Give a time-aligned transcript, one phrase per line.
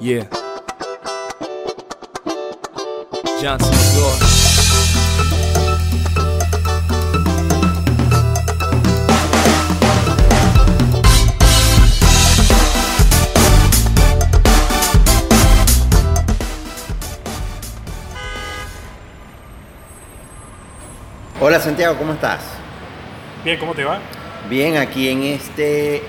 [0.00, 0.24] Yeah.
[3.40, 4.34] Johnson, New York.
[21.40, 22.40] Hola Santiago, ¿cómo estás?
[23.44, 24.00] Bien, ¿cómo te va?
[24.48, 26.02] Bien, aquí en este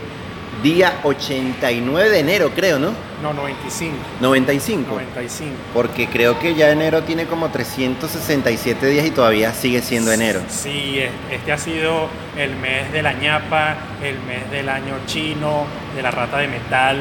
[0.65, 2.89] día 89 de enero, creo, ¿no?
[3.21, 3.95] No, 95.
[4.19, 4.89] 95.
[4.95, 5.51] 95.
[5.73, 10.41] Porque creo que ya enero tiene como 367 días y todavía sigue siendo enero.
[10.49, 15.65] Sí, es- este ha sido el mes de la ñapa, el mes del año chino,
[15.95, 16.97] de la rata de metal,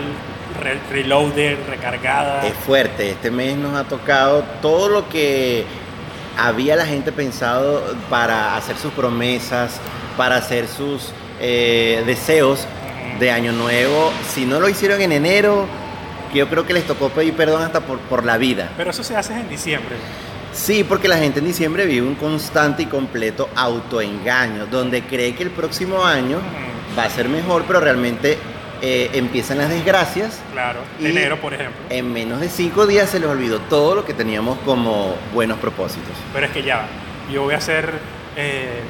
[0.62, 2.46] re- reloaded, recargada.
[2.46, 5.64] Es fuerte, este mes nos ha tocado todo lo que
[6.36, 9.80] había la gente pensado para hacer sus promesas,
[10.18, 12.66] para hacer sus eh, deseos
[13.18, 14.12] de año nuevo.
[14.32, 15.66] Si no lo hicieron en enero,
[16.34, 18.70] yo creo que les tocó pedir perdón hasta por, por la vida.
[18.76, 19.96] Pero eso se hace en diciembre.
[20.52, 25.42] Sí, porque la gente en diciembre vive un constante y completo autoengaño, donde cree que
[25.42, 26.38] el próximo año
[26.96, 28.38] va a ser mejor, pero realmente
[28.80, 30.40] eh, empiezan las desgracias.
[30.52, 31.80] Claro, Y- enero, por ejemplo.
[31.90, 36.12] En menos de cinco días se les olvidó todo lo que teníamos como buenos propósitos.
[36.32, 36.86] Pero es que ya,
[37.32, 37.90] yo voy a ser,
[38.36, 38.80] eh,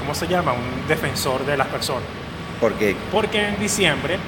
[0.00, 0.52] ¿cómo se llama?
[0.52, 2.02] Un defensor de las personas.
[2.60, 4.18] Porque Porque en diciembre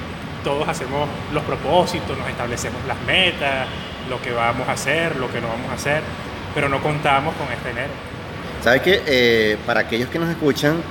[0.43, 3.69] todos hacemos los propósitos, nos establecemos las metas,
[4.09, 6.03] lo que vamos a hacer, lo que no vamos a hacer,
[6.55, 7.93] pero no contamos con este enero.
[8.63, 9.03] ¿Sabes qué?
[9.07, 10.83] Eh, para aquellos que nos escuchan,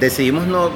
[0.00, 0.70] decidimos no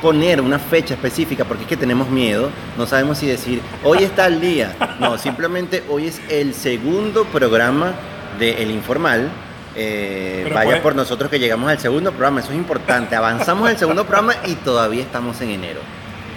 [0.00, 4.26] poner una fecha específica porque es que tenemos miedo, no sabemos si decir hoy está
[4.26, 7.94] el día, no, simplemente hoy es el segundo programa
[8.38, 9.30] de El Informal.
[9.74, 13.78] Eh, vaya puede- por nosotros que llegamos al segundo programa, eso es importante, avanzamos al
[13.78, 15.80] segundo programa y todavía estamos en enero.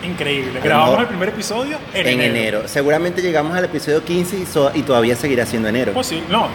[0.04, 0.60] Increíble.
[0.64, 4.84] Grabamos el primer episodio en, En enero, seguramente llegamos al episodio 15 y, so- y
[4.84, 5.94] todavía seguirá siendo enero.
[5.94, 6.26] Posible.
[6.30, 6.48] No,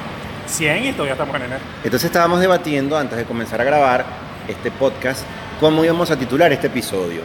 [0.47, 1.61] 100 y todavía estamos en enero.
[1.85, 4.05] Entonces estábamos debatiendo antes de comenzar a grabar
[4.49, 5.23] este podcast
[5.59, 7.23] cómo íbamos a titular este episodio.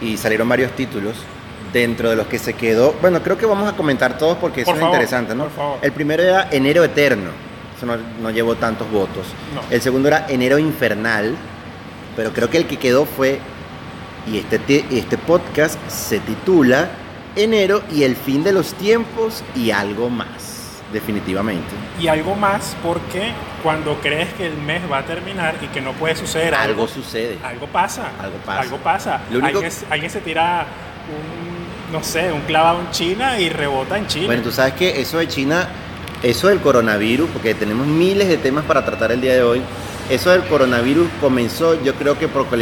[0.00, 1.14] Y salieron varios títulos
[1.72, 2.94] dentro de los que se quedó.
[3.00, 5.44] Bueno, creo que vamos a comentar todos porque eso Por es favor, interesante, ¿no?
[5.44, 5.78] por favor.
[5.82, 7.30] El primero era Enero Eterno.
[7.76, 9.26] Eso no, no llevó tantos votos.
[9.54, 9.60] No.
[9.70, 11.34] El segundo era Enero Infernal.
[12.16, 13.40] Pero creo que el que quedó fue.
[14.30, 16.88] Y este, este podcast se titula
[17.36, 20.80] Enero y el fin de los tiempos y algo más.
[20.92, 21.66] Definitivamente.
[22.00, 23.32] Y algo más porque
[23.64, 26.88] cuando crees que el mes va a terminar y que no puede suceder algo, Algo
[26.88, 27.36] sucede.
[27.44, 28.12] algo pasa.
[28.20, 28.60] Algo pasa.
[28.60, 29.20] Algo pasa.
[29.30, 30.66] Lo único- alguien, alguien se tira
[31.10, 34.26] un, no sé, un clavado en China y rebota en China.
[34.26, 35.66] Bueno, tú sabes que eso de China,
[36.22, 39.62] eso del coronavirus, porque tenemos miles de temas para tratar el día de hoy,
[40.10, 42.56] eso del coronavirus comenzó yo creo que por lo que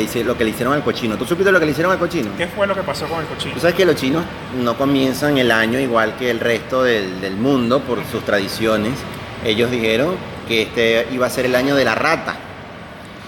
[0.45, 1.17] le hicieron al cochino.
[1.17, 2.31] ¿Tú supiste lo que le hicieron al cochino?
[2.37, 3.55] ¿Qué fue lo que pasó con el cochino?
[3.55, 4.25] Tú sabes que los chinos
[4.63, 8.93] no comienzan el año igual que el resto del, del mundo por sus tradiciones.
[9.45, 10.15] Ellos dijeron
[10.47, 12.37] que este iba a ser el año de la rata.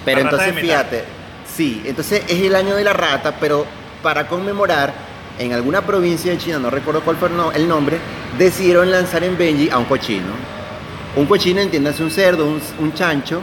[0.05, 1.05] Pero La entonces fíjate,
[1.53, 3.67] sí, entonces es el año de la rata, pero
[4.03, 4.93] para conmemorar,
[5.39, 7.99] en alguna provincia de China, no recuerdo cuál fue el no- el nombre,
[8.39, 10.29] decidieron lanzar en Benji a un cochino.
[11.17, 13.41] Un cochino, entiéndase, un cerdo, un, un chancho.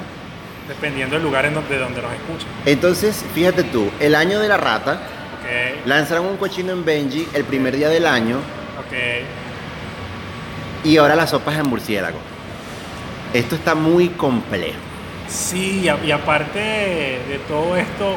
[0.68, 2.48] Dependiendo del lugar en donde, donde nos escuchan.
[2.66, 4.94] Entonces, fíjate tú, el año de la rata,
[5.42, 8.96] Ok, lanzaron un cochino en Benji el primer día del año ok.
[10.84, 12.18] y ahora la sopa es en murciélago.
[13.34, 14.78] Esto está muy complejo.
[15.28, 18.16] Sí, y, a- y aparte de todo esto,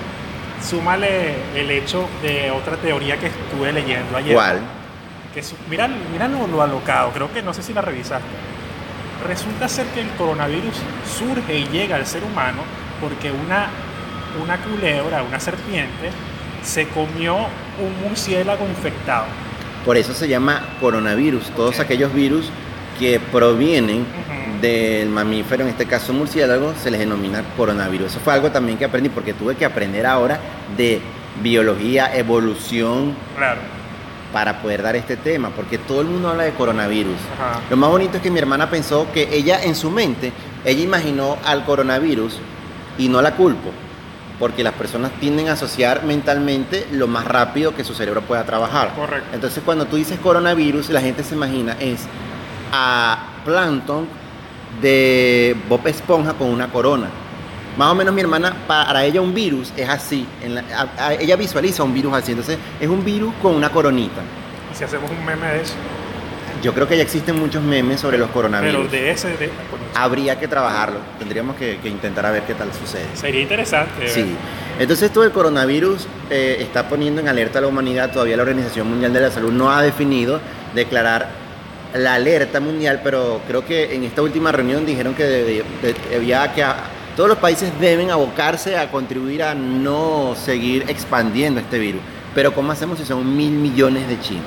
[0.69, 4.35] súmale el hecho de otra teoría que estuve leyendo ayer.
[4.35, 4.61] ¿Cuál?
[5.35, 8.27] Que su- mira, mira lo, lo alocado, creo que no sé si la revisaste.
[9.27, 10.75] Resulta ser que el coronavirus
[11.19, 12.63] surge y llega al ser humano
[13.01, 13.69] porque una,
[14.43, 16.11] una culebra, una serpiente,
[16.63, 19.27] se comió un murciélago infectado.
[19.85, 21.51] Por eso se llama coronavirus.
[21.51, 22.51] Todos aquellos virus
[22.99, 24.07] que provienen.
[24.65, 28.07] Del mamífero, en este caso murciélago, se les denomina coronavirus.
[28.13, 30.39] Eso fue algo también que aprendí porque tuve que aprender ahora
[30.77, 31.01] de
[31.43, 33.61] biología, evolución, Claro.
[34.33, 37.17] para poder dar este tema, porque todo el mundo habla de coronavirus.
[37.39, 37.61] Ajá.
[37.69, 40.33] Lo más bonito es que mi hermana pensó que ella en su mente,
[40.65, 42.39] ella imaginó al coronavirus
[42.99, 43.71] y no la culpo,
[44.39, 48.95] porque las personas tienden a asociar mentalmente lo más rápido que su cerebro pueda trabajar.
[48.97, 49.29] Correcto.
[49.35, 52.01] Entonces cuando tú dices coronavirus, la gente se imagina es
[52.73, 54.24] a Plankton
[54.81, 57.09] de Bob Esponja con una corona.
[57.77, 60.27] Más o menos mi hermana, para ella un virus es así.
[60.43, 62.33] en la- a- a- ella visualiza un virus así.
[62.33, 64.21] Entonces es un virus con una coronita.
[64.73, 65.75] Y si hacemos un meme de eso.
[66.63, 68.87] Yo creo que ya existen muchos memes sobre los coronavirus.
[68.91, 69.51] Pero de ese, de,
[69.95, 70.99] Habría que trabajarlo.
[71.19, 73.05] Tendríamos que, que intentar a ver qué tal sucede.
[73.15, 74.09] sería interesante.
[74.09, 74.35] Sí.
[74.79, 78.13] Entonces esto del coronavirus eh, está poniendo en alerta a la humanidad.
[78.13, 80.41] Todavía la Organización Mundial de la Salud no ha definido
[80.75, 81.29] declarar
[81.95, 85.63] la alerta mundial, pero creo que en esta última reunión dijeron que debía,
[86.11, 86.65] debía que
[87.17, 92.01] todos los países deben abocarse a contribuir a no seguir expandiendo este virus.
[92.35, 94.45] Pero ¿cómo hacemos si son mil millones de chinos?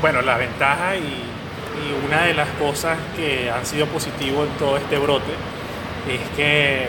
[0.00, 4.76] Bueno, la ventaja y, y una de las cosas que han sido positivo en todo
[4.76, 5.32] este brote
[6.08, 6.86] es que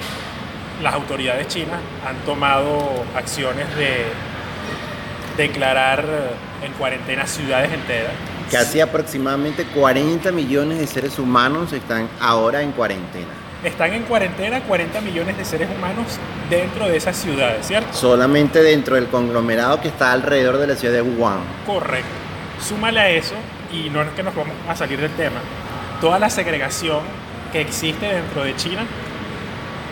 [0.83, 4.05] las autoridades chinas han tomado acciones de
[5.35, 6.05] declarar
[6.63, 8.13] en cuarentena ciudades enteras.
[8.51, 13.27] Casi aproximadamente 40 millones de seres humanos están ahora en cuarentena.
[13.63, 16.05] Están en cuarentena 40 millones de seres humanos
[16.49, 17.91] dentro de esas ciudades, ¿cierto?
[17.93, 21.39] Solamente dentro del conglomerado que está alrededor de la ciudad de Wuhan.
[21.65, 22.07] Correcto.
[22.65, 23.35] Súmale a eso,
[23.73, 25.41] y no es que nos vamos a salir del tema,
[25.99, 27.01] toda la segregación
[27.51, 28.85] que existe dentro de China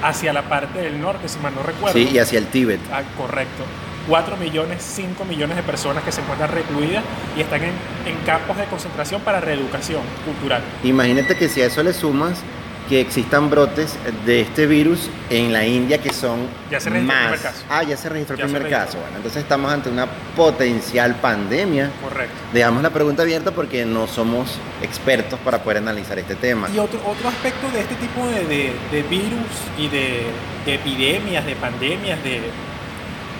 [0.02, 1.98] hacia la parte del norte, si mal no recuerdo.
[1.98, 2.80] Sí, y hacia el Tíbet.
[2.92, 3.64] Ah, correcto.
[4.08, 7.04] 4 millones, 5 millones de personas que se encuentran recluidas
[7.38, 7.72] y están en,
[8.06, 10.62] en campos de concentración para reeducación cultural.
[10.84, 12.40] Imagínate que si a eso le sumas
[12.88, 13.96] que existan brotes
[14.28, 17.18] de este virus en la India que son Ya se registró el más.
[17.32, 17.66] primer caso.
[17.68, 19.00] Ah, ya se registró el Ya primer caso.
[19.00, 20.06] Bueno, entonces estamos ante una
[20.36, 21.90] potencial pandemia.
[22.04, 22.36] Correcto.
[22.54, 26.70] Dejamos la pregunta abierta porque no somos expertos para poder analizar este tema.
[26.76, 29.50] Y otro, otro aspecto de este tipo de, de- de virus
[29.80, 30.28] y de,
[30.68, 32.42] de epidemias, de pandemias, de,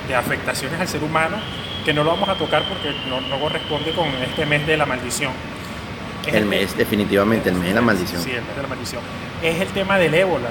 [0.08, 1.38] de afectaciones al ser humano,
[1.84, 4.86] que no lo vamos a tocar porque no, no corresponde con este mes de la
[4.86, 5.32] maldición.
[6.26, 8.22] Es El mes, definitivamente, el mes de la maldición.
[8.22, 9.02] Sí, el mes de la maldición.
[9.44, 10.50] Es el tema del ébola.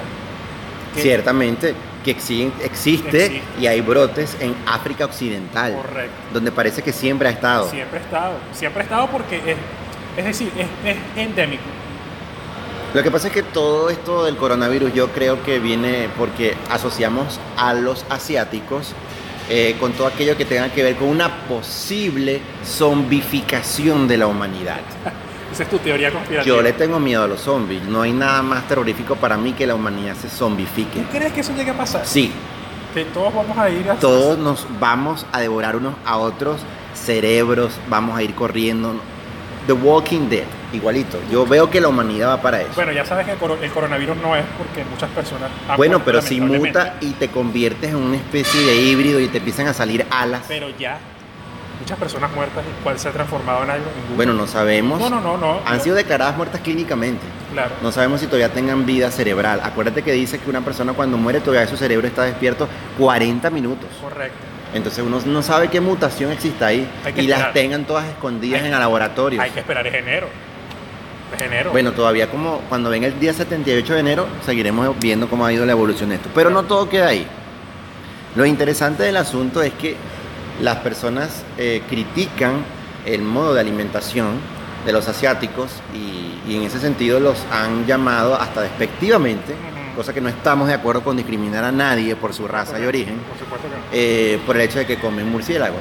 [0.94, 1.74] que- Ciertamente
[2.04, 3.42] que exi- existe, Existe.
[3.60, 6.12] y hay brotes en África Occidental, Correcto.
[6.32, 7.68] donde parece que siempre ha estado.
[7.68, 8.34] Siempre ha estado.
[8.52, 9.56] Siempre ha estado porque es,
[10.16, 11.62] es decir, es, es endémico.
[12.92, 17.40] Lo que pasa es que todo esto del coronavirus yo creo que viene porque asociamos
[17.56, 18.92] a los asiáticos
[19.48, 24.80] eh, con todo aquello que tenga que ver con una posible zombificación de la humanidad.
[25.52, 26.56] Esa es tu teoría conspirativa.
[26.56, 27.82] Yo le tengo miedo a los zombies.
[27.84, 31.00] No hay nada más terrorífico para mí que la humanidad se zombifique.
[31.00, 32.04] ¿Tú crees que eso llegue a pasar?
[32.04, 32.32] Sí,
[32.92, 33.94] Que todos vamos a ir a...
[33.94, 36.60] todos nos vamos a devorar unos a otros
[36.94, 38.94] cerebros, vamos a ir corriendo.
[39.66, 40.44] The Walking Dead,
[40.74, 41.18] igualito.
[41.30, 42.70] Yo veo que la humanidad va para eso.
[42.74, 45.50] Bueno, ya sabes que el coro- el coronavirus no es porque muchas personas...
[45.68, 49.38] han Bueno, pero si muta y te conviertes en una especie de híbrido y te
[49.38, 50.42] empiezan a salir alas.
[50.48, 50.98] Pero ya,
[51.80, 53.86] muchas personas muertas, ¿cuál se ha transformado en algo?
[54.10, 54.98] En Bueno, no sabemos.
[55.00, 55.60] No, no, no, no.
[55.66, 57.22] Han sido declaradas muertas clínicamente.
[57.52, 57.72] Claro.
[57.82, 59.60] No sabemos si todavía tengan vida cerebral.
[59.62, 62.68] Acuérdate que dice que una persona cuando muere todavía su cerebro está despierto
[62.98, 63.88] 40 minutos.
[64.02, 64.36] Correcto.
[64.72, 68.74] Entonces uno no sabe qué mutación existe ahí y las tengan todas escondidas Hay- en
[68.74, 69.40] el laboratorio.
[69.40, 70.26] Hay que esperar, es enero.
[71.42, 71.70] Enero.
[71.72, 75.64] Bueno, todavía como cuando venga el día 78 de enero seguiremos viendo cómo ha ido
[75.66, 76.28] la evolución de esto.
[76.34, 77.26] Pero no todo queda ahí.
[78.36, 79.96] Lo interesante del asunto es que
[80.60, 82.64] las personas eh, critican
[83.06, 84.38] el modo de alimentación
[84.86, 89.54] de los asiáticos y, y en ese sentido los han llamado hasta despectivamente,
[89.96, 93.16] cosa que no estamos de acuerdo con discriminar a nadie por su raza y origen,
[93.28, 93.82] Por supuesto que no.
[93.92, 95.80] eh, por el hecho de que comen murciélagos.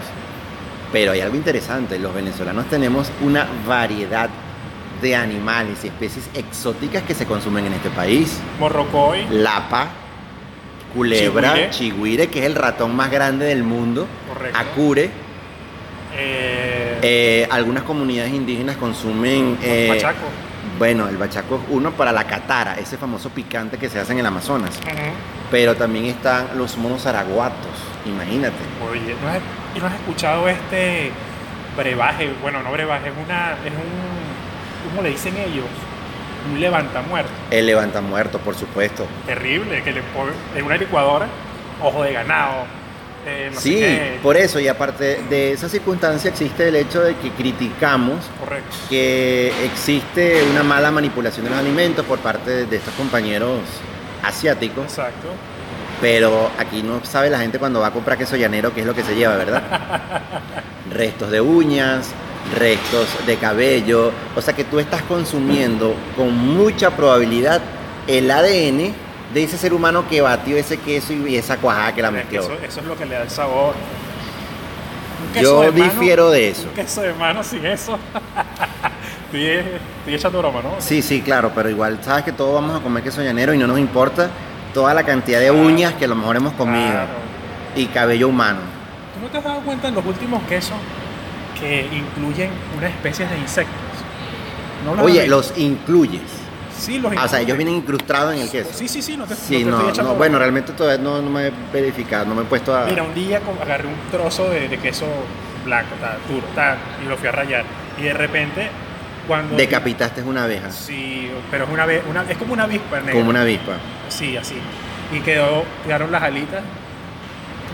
[0.91, 4.29] Pero hay algo interesante, los venezolanos tenemos una variedad
[5.03, 8.39] de animales y especies exóticas que se consumen en este país.
[8.59, 9.89] Morrocoy, Lapa,
[10.95, 11.69] culebra, Chigüire.
[11.69, 14.57] chigüire, que es el ratón más grande del mundo, Correcto.
[14.57, 15.09] acure.
[16.15, 19.57] eh, Eh, algunas comunidades indígenas consumen...
[19.61, 20.28] eh, Pachaco.
[20.80, 24.19] bueno, el bachaco es uno para la catara, ese famoso picante que se hace en
[24.19, 24.80] el Amazonas.
[25.51, 27.75] Pero también están los monos araguatos,
[28.06, 28.56] imagínate.
[28.89, 29.39] Oye, ¿no has,
[29.75, 31.11] y no has escuchado este
[31.75, 32.31] brebaje?
[32.42, 34.22] Bueno, no brebaje, es una, es un,
[34.94, 35.66] ¿cómo le dicen ellos?
[36.52, 37.31] Un levantamuerto.
[37.50, 39.07] El levantamuerto, por supuesto.
[39.26, 41.26] Terrible, que le ponen en una licuadora,
[41.81, 42.66] ojo de ganado,
[43.26, 43.83] eh, no Sí,
[44.21, 48.76] por eso, y aparte de esa circunstancia existe el hecho de que criticamos Correcto.
[48.90, 53.62] que existe una mala manipulación de los alimentos por parte de, de estos compañeros
[54.21, 55.30] asiáticos, Exacto.
[56.02, 58.94] pero aquí no sabe la gente cuando va a comprar queso llanero qué es lo
[58.94, 59.64] que se lleva, ¿verdad?
[60.92, 62.09] restos de uñas,
[62.57, 67.62] restos de cabello, o sea que tú estás consumiendo con mucha probabilidad
[68.07, 68.94] el ADN
[69.33, 72.38] de ese ser humano que batió ese queso y esa cuajada que la Es que
[72.38, 72.56] mezcló.
[72.56, 73.73] eso, eso es lo que le da el sabor.
[75.35, 76.64] Un Yo de mano- difiero de eso.
[76.68, 77.97] Un queso de mano sin eso.
[79.26, 80.76] estoy, estoy echando broma, ¿no?
[80.80, 83.66] Sí, sí, claro, pero igual sabes que todos vamos a comer queso llanero y no
[83.68, 84.30] nos importa
[84.73, 87.07] toda la cantidad de uñas que a lo mejor hemos comido Claro.
[87.76, 88.59] y cabello humano.
[89.16, 90.76] ¿Tú no te has dado cuenta en los últimos quesos
[91.63, 93.75] que incluyen unas especies de insectos?
[94.85, 96.21] ¿No los Oye, los incluyes.
[96.77, 98.71] Sí, los Ah, o sea, ellos vienen incrustados en el queso.
[98.73, 101.21] Sí, sí, sí, no te, Sí, no te estoy echando no, bueno, realmente todavía no,
[101.21, 102.85] no me he verificado, no me he puesto a...
[102.85, 105.05] Mira, un día agarré un trozo de, de queso
[105.63, 106.45] blanco, ta, duro,
[107.05, 107.63] y lo fui a rayar.
[107.97, 108.67] Y de repente,
[109.27, 109.55] cuando...
[109.55, 113.13] Decapitaste una abeja, Sí, pero es, una, ave- una- es como una avispa negra.
[113.13, 113.73] como una avispa.
[114.09, 114.55] Sí, así.
[115.13, 116.63] Y quedó, quedaron las alitas.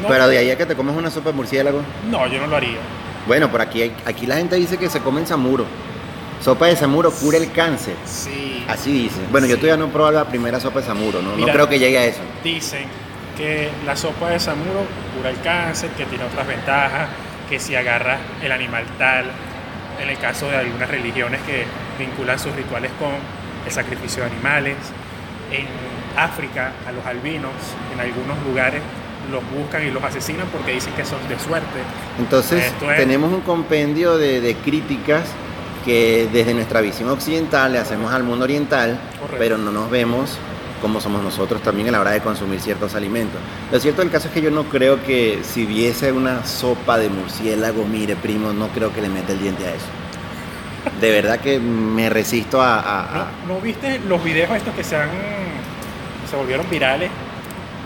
[0.03, 1.81] No, Pero de ahí a que te comes una sopa de murciélago.
[2.11, 2.77] No, yo no lo haría.
[3.29, 5.63] Bueno, por aquí, aquí la gente dice que se comen samuro.
[6.41, 7.93] Sopa de samuro cura el cáncer.
[8.03, 8.65] Sí.
[8.67, 9.19] Así dice.
[9.31, 11.37] Bueno, yo todavía no he probado la primera sopa de samuro, ¿no?
[11.37, 12.21] No creo que llegue a eso.
[12.43, 12.85] Dicen
[13.37, 14.83] que la sopa de samuro
[15.15, 17.07] cura el cáncer, que tiene otras ventajas,
[17.47, 19.25] que si agarras el animal tal,
[20.01, 21.65] en el caso de algunas religiones que
[21.99, 23.11] vinculan sus rituales con
[23.63, 24.75] el sacrificio de animales.
[25.51, 25.67] En
[26.17, 27.51] África, a los albinos,
[27.93, 28.81] en algunos lugares,
[29.29, 31.79] los buscan y los asesinan porque dicen que son de suerte.
[32.19, 35.23] Entonces, es- tenemos un compendio de, de críticas
[35.85, 39.35] que desde nuestra visión occidental le hacemos al mundo oriental, Correcto.
[39.39, 40.37] pero no nos vemos
[40.81, 43.39] como somos nosotros también a la hora de consumir ciertos alimentos.
[43.69, 47.09] Lo cierto del caso es que yo no creo que si viese una sopa de
[47.09, 49.85] murciélago, mire primo, no creo que le meta el diente a eso.
[51.01, 52.79] De verdad que me resisto a...
[52.79, 55.09] a- a- ¿No, ¿no viste los videos estos que se han
[56.29, 57.09] se volvieron virales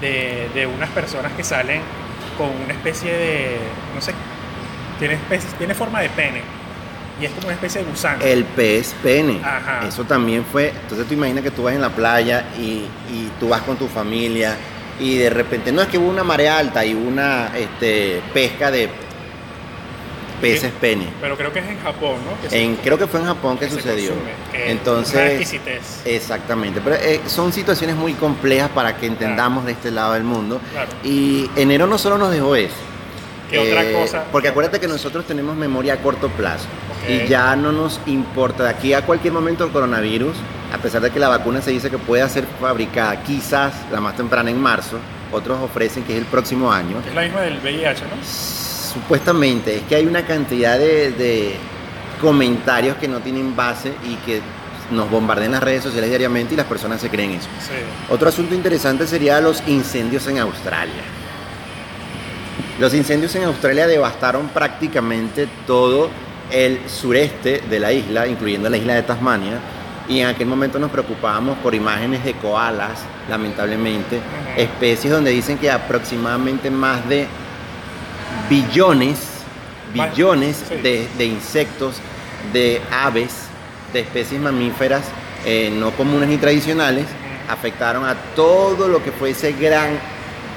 [0.03, 1.81] de, de unas personas que salen
[2.37, 3.57] con una especie de
[3.95, 4.13] no sé
[4.99, 6.41] tiene especie- tiene forma de pene
[7.21, 9.39] y es como una especie de gusano El pez pene.
[9.43, 9.87] Ajá.
[9.87, 10.69] Eso también fue.
[10.69, 13.87] Entonces tú imaginas que tú vas en la playa y, y tú vas con tu
[13.87, 14.55] familia
[14.99, 18.89] y de repente no es que hubo una marea alta y una este, pesca de
[20.41, 21.07] peces pene.
[21.21, 22.41] pero creo que es en Japón ¿no?
[22.41, 24.11] Que se- En, creo que fue en Japón que, sucedió.
[24.53, 25.53] Entonces,
[26.05, 26.81] exactamente.
[26.83, 30.59] Pero eh, son situaciones muy complejas para que entendamos de este lado del mundo.
[30.71, 30.89] Claro.
[31.03, 32.75] Y enero no solo nos dejó eso.
[33.49, 34.23] ¿Qué otra Eh, cosa?
[34.31, 36.65] Porque acuérdate que nosotros tenemos memoria a corto plazo
[37.07, 40.35] y ya no nos importa de aquí a cualquier momento el coronavirus,
[40.73, 44.15] a pesar de que la vacuna se dice que puede ser fabricada quizás la más
[44.15, 44.97] temprana en marzo,
[45.31, 46.95] otros ofrecen que es el próximo año.
[47.07, 48.72] es la misma del VIH ¿no?
[48.93, 51.55] Supuestamente, es que hay una cantidad de, de
[52.21, 54.41] comentarios que no tienen base y que
[54.91, 57.47] nos bombardean las redes sociales diariamente y las personas se creen eso.
[57.59, 57.73] sí
[58.09, 61.03] Otro asunto interesante sería los incendios en Australia.
[62.79, 66.09] Los incendios en Australia devastaron prácticamente todo
[66.51, 69.59] el sureste de la isla, incluyendo la isla de Tasmania,
[70.07, 74.19] y en aquel momento nos preocupábamos por imágenes de koalas, lamentablemente,
[74.57, 77.27] especies donde dicen que aproximadamente más de
[78.49, 79.19] billones,
[79.93, 80.75] billones sí.
[80.75, 81.95] de, de insectos,
[82.51, 83.33] de aves,
[83.93, 85.03] de especies mamíferas
[85.45, 87.05] eh, no comunes ni tradicionales,
[87.49, 89.99] afectaron a todo lo que fue ese gran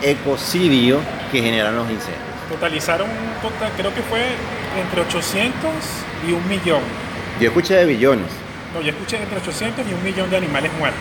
[0.01, 1.01] ecocidio
[1.33, 2.23] que generan los incendios.
[2.49, 4.23] totalizaron un total creo que fue
[4.81, 5.71] entre 800
[6.29, 6.83] y un millón
[7.41, 8.29] Yo escuché de billones.
[8.73, 11.01] no yo escuché entre 800 y un millón de animales muertos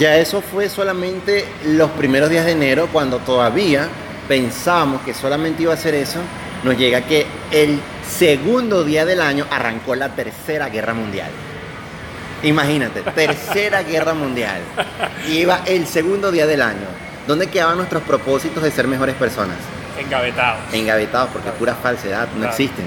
[0.00, 3.86] Ya eso fue solamente los primeros días de enero, cuando todavía
[4.32, 6.18] pensábamos que solamente iba a ser eso,
[6.64, 11.28] nos llega que el segundo día del año arrancó la tercera guerra mundial.
[12.42, 14.62] Imagínate, tercera guerra mundial.
[15.28, 16.86] Y iba el segundo día del año.
[17.26, 19.58] ¿Dónde quedaban nuestros propósitos de ser mejores personas?
[20.00, 22.50] engavetados Engavetados, porque es pura falsedad, no Claro.
[22.52, 22.86] existen.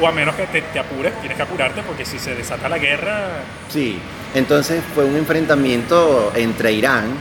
[0.00, 2.78] O a menos que te, te apures, tienes que apurarte porque si se desata la
[2.78, 3.28] guerra,
[3.72, 3.96] Sí,
[4.34, 7.12] entonces fue un enfrentamiento entre Irán,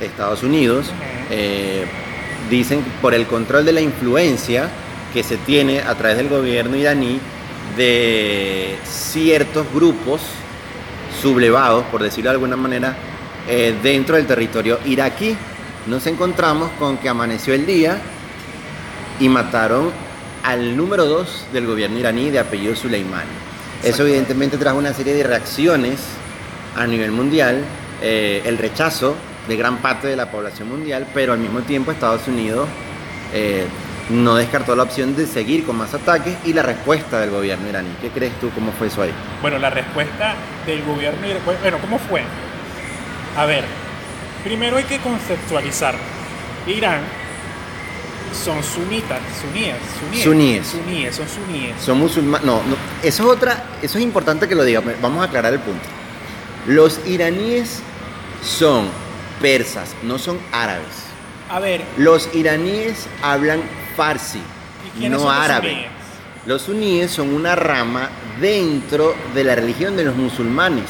[0.00, 0.92] Estados Unidos,
[1.28, 1.86] eh,
[2.48, 4.70] dicen por el control de la influencia
[5.12, 7.20] que se tiene a través del gobierno iraní
[7.76, 10.20] de ciertos grupos
[11.20, 12.96] sublevados, por decirlo de alguna manera,
[13.48, 15.36] eh, dentro del territorio iraquí.
[15.86, 17.98] Nos encontramos con que amaneció el día
[19.18, 19.90] y mataron
[20.42, 23.30] al número dos del gobierno iraní de apellido Soleimani.
[23.82, 26.00] Eso evidentemente trajo una serie de reacciones
[26.76, 27.64] a nivel mundial,
[28.02, 29.16] eh, el rechazo
[29.48, 32.68] de gran parte de la población mundial, pero al mismo tiempo Estados Unidos
[33.32, 33.66] eh,
[34.10, 37.88] no descartó la opción de seguir con más ataques y la respuesta del gobierno iraní.
[38.00, 38.50] ¿Qué crees tú?
[38.50, 39.12] ¿Cómo fue eso ahí?
[39.40, 40.34] bueno, la respuesta
[40.66, 42.22] del gobierno, ira- bueno, ¿cómo fue?
[43.36, 43.64] A ver,
[44.44, 45.94] primero hay que conceptualizar.
[46.66, 47.00] Irán
[48.32, 50.66] son sunitas, suníes, suníes, Suníes.
[50.66, 51.74] suníes, son suníes.
[51.80, 52.46] Son musulmanes.
[52.46, 53.64] No, no, eso es otra.
[53.82, 54.82] Eso es importante que lo diga.
[55.02, 55.82] Vamos a aclarar el punto.
[56.66, 57.80] Los iraníes
[58.42, 58.86] son
[59.40, 60.86] persas, no son árabes.
[61.48, 63.60] A ver, Los iraníes hablan
[63.96, 65.70] farsi, ¿y quiénes no son árabe.
[65.70, 65.90] suníes?
[66.46, 68.08] Los suníes son una rama
[68.40, 70.84] dentro de la religión de los musulmanes.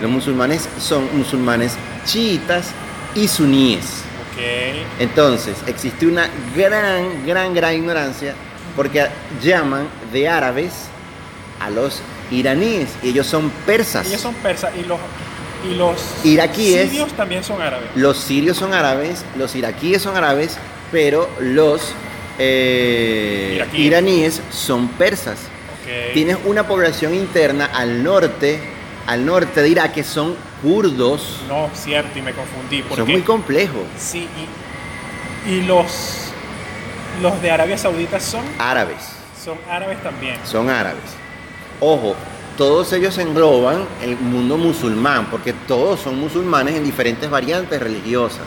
[0.00, 1.74] Los musulmanes son musulmanes
[2.06, 2.70] chiitas
[3.14, 3.84] y suníes.
[4.32, 4.42] Ok,
[5.00, 8.34] Entonces, existe una gran, gran, gran ignorancia
[8.74, 9.06] porque
[9.42, 10.72] llaman de árabes
[11.60, 14.06] a los iraníes y ellos son persas.
[14.06, 14.98] ellos son persas y los,
[15.68, 16.88] y los Iraquíes.
[16.90, 17.88] sirios también son árabes.
[17.94, 20.56] Los sirios son árabes, los iraquíes son árabes,
[20.92, 21.92] pero los
[22.38, 25.38] eh, iraníes son persas.
[26.14, 28.60] Tienes una población interna al norte,
[29.08, 31.40] al norte de Irak, que son kurdos.
[31.48, 32.82] No, cierto, y me confundí.
[32.82, 33.82] Porque es muy complejo.
[33.98, 34.28] Sí,
[35.46, 36.28] y, y los,
[37.20, 38.98] los de Arabia Saudita son, Árabes,
[39.44, 40.36] son árabes también.
[40.44, 41.02] son árabes.
[41.80, 42.14] Ojo,
[42.56, 48.46] todos ellos engloban el mundo musulmán, porque todos son musulmanes en diferentes variantes religiosas.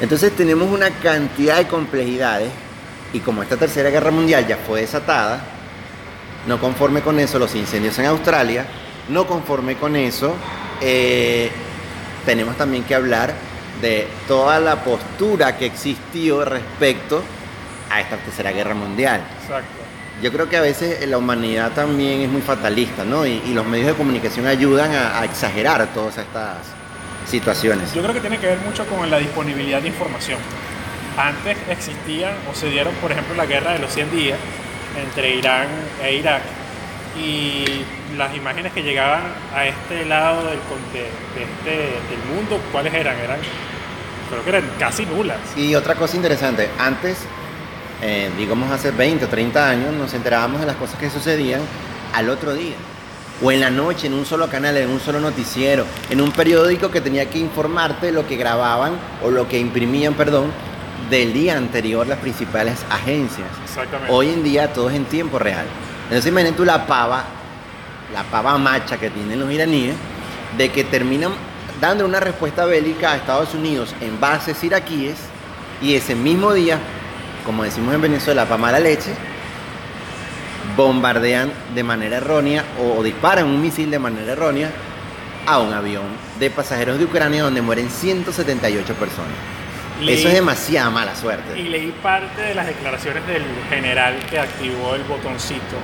[0.00, 2.50] Entonces tenemos una cantidad de complejidades
[3.12, 5.44] y como esta tercera guerra mundial ya fue desatada,
[6.46, 8.66] no conforme con eso los incendios en Australia,
[9.08, 10.34] no conforme con eso,
[10.80, 11.50] eh,
[12.26, 13.34] tenemos también que hablar
[13.80, 17.22] de toda la postura que existió respecto
[17.90, 19.20] a esta tercera guerra mundial.
[19.42, 19.83] Exacto.
[20.22, 23.26] Yo creo que a veces la humanidad también es muy fatalista, ¿no?
[23.26, 26.58] Y, y los medios de comunicación ayudan a, a exagerar todas estas
[27.28, 27.92] situaciones.
[27.92, 30.38] Yo creo que tiene que ver mucho con la disponibilidad de información.
[31.16, 34.38] Antes existían o se dieron, por ejemplo, la guerra de los 100 días
[34.96, 35.68] entre Irán
[36.02, 36.42] e Irak
[37.20, 37.64] y
[38.16, 39.22] las imágenes que llegaban
[39.54, 40.58] a este lado del,
[40.92, 41.70] de, de este,
[42.10, 43.16] del mundo, ¿cuáles eran?
[43.18, 43.38] Eran,
[44.30, 45.38] creo que eran casi nulas.
[45.56, 47.18] Y otra cosa interesante, antes,
[48.06, 51.62] eh, digamos hace 20 o 30 años, nos enterábamos de las cosas que sucedían
[52.12, 52.74] al otro día.
[53.42, 56.90] O en la noche, en un solo canal, en un solo noticiero, en un periódico
[56.90, 58.92] que tenía que informarte lo que grababan
[59.22, 60.52] o lo que imprimían, perdón,
[61.08, 63.48] del día anterior las principales agencias.
[63.64, 64.12] Exactamente.
[64.12, 65.64] Hoy en día todo es en tiempo real.
[66.04, 67.24] Entonces imagínate tú la pava,
[68.12, 69.94] la pava macha que tienen los iraníes,
[70.58, 71.32] de que terminan
[71.80, 75.16] dando una respuesta bélica a Estados Unidos en bases iraquíes
[75.82, 76.78] y ese mismo día,
[77.44, 79.10] como decimos en Venezuela, para mala leche,
[80.76, 84.70] bombardean de manera errónea o, disparan un misil de manera errónea
[85.46, 86.04] a un avión
[86.38, 89.32] de pasajeros de Ucrania donde mueren 178 personas.
[90.00, 91.58] Leí- Eso es demasiada mala suerte.
[91.58, 95.76] Y leí parte de las declaraciones del general que activó el botoncito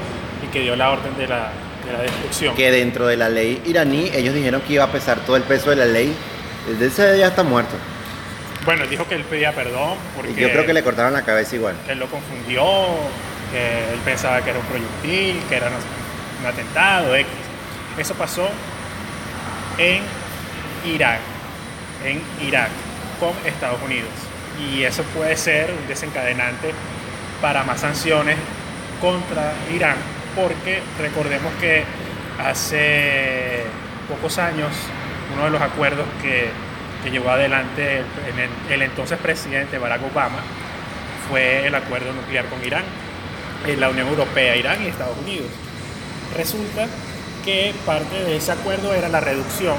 [0.45, 1.50] y que dio la orden de la,
[1.87, 2.55] de la destrucción.
[2.57, 5.71] que dentro de la ley iraní ellos dijeron que iba a pesar todo el peso
[5.71, 6.13] de la ley.
[6.69, 7.75] Desde ese día está muerto.
[8.64, 11.56] Bueno, dijo que él pedía perdón porque Y yo creo que le cortaron la cabeza
[11.56, 11.76] igual.
[11.86, 12.62] que él lo confundió,
[13.50, 17.30] que él pensaba que era un proyectil, que era un atentado, X.
[17.99, 18.49] Eso pasó
[19.78, 20.02] en
[20.84, 21.20] Irak,
[22.04, 22.68] en Irak,
[23.18, 24.10] con Estados Unidos.
[24.58, 26.73] Y eso puede ser un desencadenante
[27.40, 28.36] para más sanciones
[29.00, 29.96] contra Irán,
[30.36, 31.84] porque recordemos que
[32.38, 33.64] hace
[34.08, 34.68] pocos años
[35.34, 36.50] uno de los acuerdos que,
[37.04, 38.04] que llevó adelante el,
[38.39, 40.39] el- el entonces presidente Barack Obama
[41.28, 42.84] fue el acuerdo nuclear con Irán,
[43.67, 45.47] en la Unión Europea, Irán y Estados Unidos.
[46.36, 46.86] Resulta
[47.45, 49.76] que parte de ese acuerdo era la reducción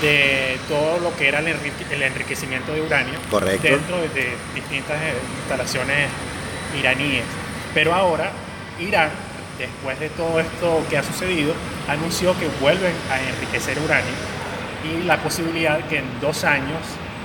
[0.00, 3.62] de todo lo que era el, enrique- el enriquecimiento de uranio Correcto.
[3.68, 6.08] dentro de, de distintas eh, instalaciones
[6.78, 7.24] iraníes.
[7.72, 8.30] Pero ahora
[8.80, 9.10] Irán,
[9.58, 11.54] después de todo esto que ha sucedido,
[11.88, 14.12] anunció que vuelven a enriquecer uranio
[14.84, 16.78] y la posibilidad que en dos años,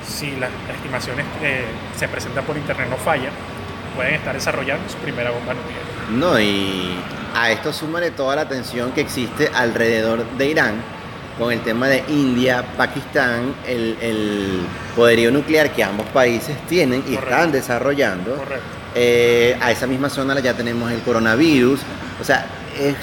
[0.08, 1.64] si las estimaciones que
[1.98, 3.32] se presentan por internet no fallan,
[3.96, 5.82] pueden estar desarrollando su primera bomba nuclear.
[6.12, 6.96] No, y
[7.36, 10.76] a esto súmale toda la tensión que existe alrededor de Irán
[11.38, 14.60] con el tema de India, Pakistán, el, el
[14.96, 17.30] poderío nuclear que ambos países tienen y Correcto.
[17.30, 18.36] están desarrollando.
[18.36, 18.66] Correcto.
[18.96, 21.80] Eh, a esa misma zona ya tenemos el coronavirus.
[22.20, 22.46] O sea,
[22.78, 22.96] es,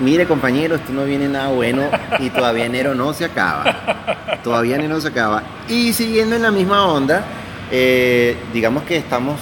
[0.00, 4.38] mire compañero, esto no viene nada bueno y todavía enero no se acaba.
[4.42, 5.42] Todavía enero no se acaba.
[5.68, 7.24] Y siguiendo en la misma onda,
[7.70, 9.40] eh, digamos que estamos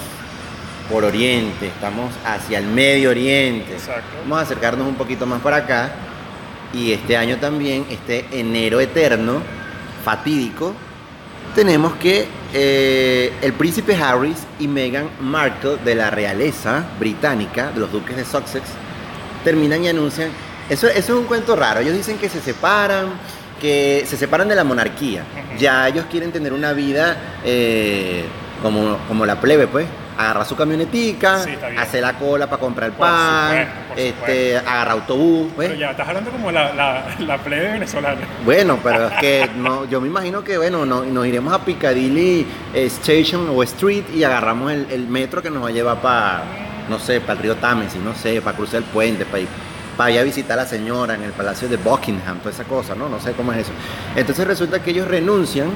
[0.89, 3.73] por Oriente, estamos hacia el Medio Oriente.
[3.73, 4.17] Exacto.
[4.23, 5.91] Vamos a acercarnos un poquito más para acá.
[6.73, 9.41] Y este año también, este enero eterno,
[10.03, 10.73] fatídico,
[11.55, 17.91] tenemos que eh, el príncipe Harris y Meghan Markle de la realeza británica, de los
[17.91, 18.63] duques de Sussex,
[19.45, 20.29] terminan y anuncian.
[20.69, 21.79] Eso, eso es un cuento raro.
[21.79, 23.05] Ellos dicen que se separan,
[23.61, 25.23] que se separan de la monarquía.
[25.57, 28.25] Ya ellos quieren tener una vida eh,
[28.61, 29.85] como, como la plebe, pues.
[30.17, 34.89] Agarrar su camionetica, Sí, hacer la cola para comprar Por pan, supuesto, por este, agarrar
[34.91, 35.51] autobús.
[35.57, 35.67] pues.
[35.67, 38.21] Pero ya estás hablando como la, la, la plebe venezolana.
[38.45, 42.47] Bueno, pero es que no, yo me imagino que bueno, no- nos iremos a Piccadilly
[42.73, 46.43] Station o Street y agarramos el, el metro que nos va a llevar para,
[46.89, 50.23] no sé, para el río Támesis, no sé, para cruzar el puente, para ir, a
[50.23, 53.09] visitar a la señora en el Palacio de Buckingham, toda esa cosa, ¿no?
[53.09, 53.71] No sé cómo es eso.
[54.15, 55.69] Entonces resulta que ellos renuncian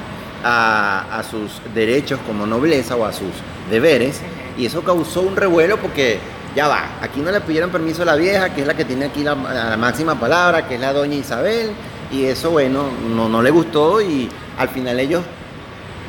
[0.44, 3.28] a, sus derechos como nobleza o a sus
[3.70, 4.20] deberes
[4.56, 6.18] y eso causó un revuelo porque
[6.56, 9.06] ya va, aquí no le pidieron permiso a la vieja, que es la que tiene
[9.06, 11.70] aquí la, la máxima palabra, que es la doña Isabel,
[12.10, 15.22] y eso, bueno, no, no le gustó y al final ellos,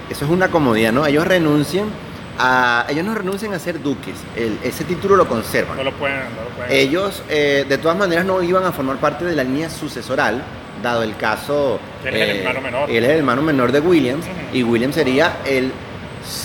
[0.09, 1.05] eso es una comodidad, ¿no?
[1.05, 1.85] Ellos renuncian
[2.41, 5.77] a- ellos no renuncian a ser duques, el- ese título lo conservan.
[5.77, 6.71] No lo pueden, no lo pueden.
[6.71, 10.41] Ellos, eh, de todas maneras, no iban a formar parte de la línea sucesoral,
[10.81, 11.79] dado el caso.
[12.03, 12.89] Él es el eh, hermano menor.
[12.89, 15.71] Él es el hermano menor de Williams, y Williams sería el,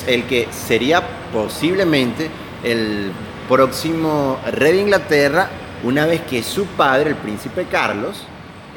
[0.07, 2.29] el que sería posiblemente
[2.63, 3.11] el
[3.49, 5.49] próximo rey de Inglaterra,
[5.85, 8.25] una vez que su padre, el príncipe Carlos,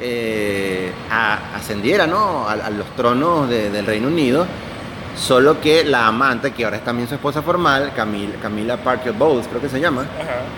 [0.00, 2.48] eh, a- ascendiera ¿no?
[2.48, 4.46] a, a los tronos de- del Reino Unido.
[5.16, 9.46] Solo que la amante, que ahora es también su esposa formal, Camila, Camila Parker Bowles,
[9.48, 10.06] creo que se llama,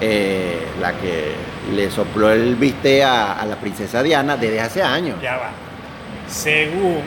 [0.01, 1.33] eh, la que
[1.75, 5.17] le sopló el viste a, a la princesa Diana desde hace años.
[5.23, 5.51] Ya va.
[6.29, 7.01] Según,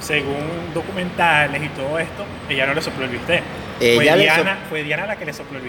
[0.00, 3.14] según documentales y todo esto, ella no le sopló el.
[3.80, 5.64] Ella fue, Diana, fue Diana la que le sopló el.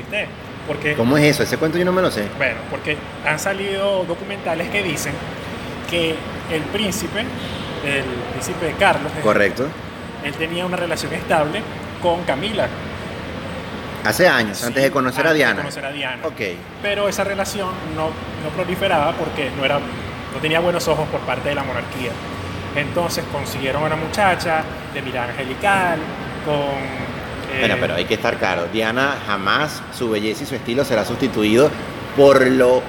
[0.67, 1.43] Porque, ¿Cómo es eso?
[1.43, 2.23] Ese cuento yo no me lo sé.
[2.37, 5.13] bueno, porque han salido documentales que dicen
[5.89, 6.15] que
[6.51, 7.21] el príncipe,
[7.83, 9.67] el príncipe Carlos, Correcto.
[10.23, 11.61] Él tenía una relación estable
[12.01, 12.67] con Camila.
[14.05, 15.61] Hace años, Sí, antes de conocer a antes de Diana.
[15.61, 16.21] conocer a Diana.
[16.25, 16.41] Ok.
[16.81, 21.49] Pero esa relación no, no proliferaba porque no, era, no tenía buenos ojos por parte
[21.49, 22.11] de la monarquía.
[22.75, 25.99] Entonces consiguieron a una muchacha de mirada angelical,
[26.45, 26.55] con...
[26.55, 28.67] eh, Bueno, pero hay que estar claro.
[28.71, 31.69] Diana jamás su belleza y su estilo será sustituido
[32.15, 32.81] por lo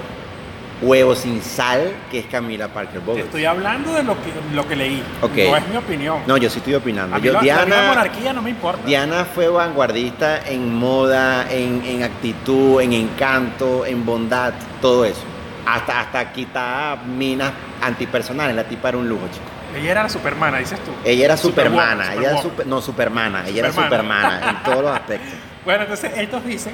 [0.83, 3.25] huevo sin sal que es Camila Parker Te Bowles.
[3.27, 5.03] estoy hablando de lo que, lo que leí.
[5.21, 5.37] Ok.
[5.51, 6.19] No es mi opinión.
[6.27, 7.17] No, yo sí estoy opinando.
[7.17, 8.83] a mí Yo- la, la Diana, monarquía no me importa.
[8.87, 15.23] Diana fue vanguardista en moda, en, en actitud, en encanto, en bondad, todo eso.
[15.67, 18.57] Hasta, hasta quitar minas antipersonales.
[18.57, 19.45] La tipa era un lujo, chico.
[19.79, 20.91] Ella era la supermana, dices tú.
[21.05, 24.31] Ella era Superwoman, supermana, ella era super- no supermana, ella era Supermana.
[24.41, 25.29] supermana en todos los aspectos.
[25.63, 26.73] Bueno, entonces estos dicen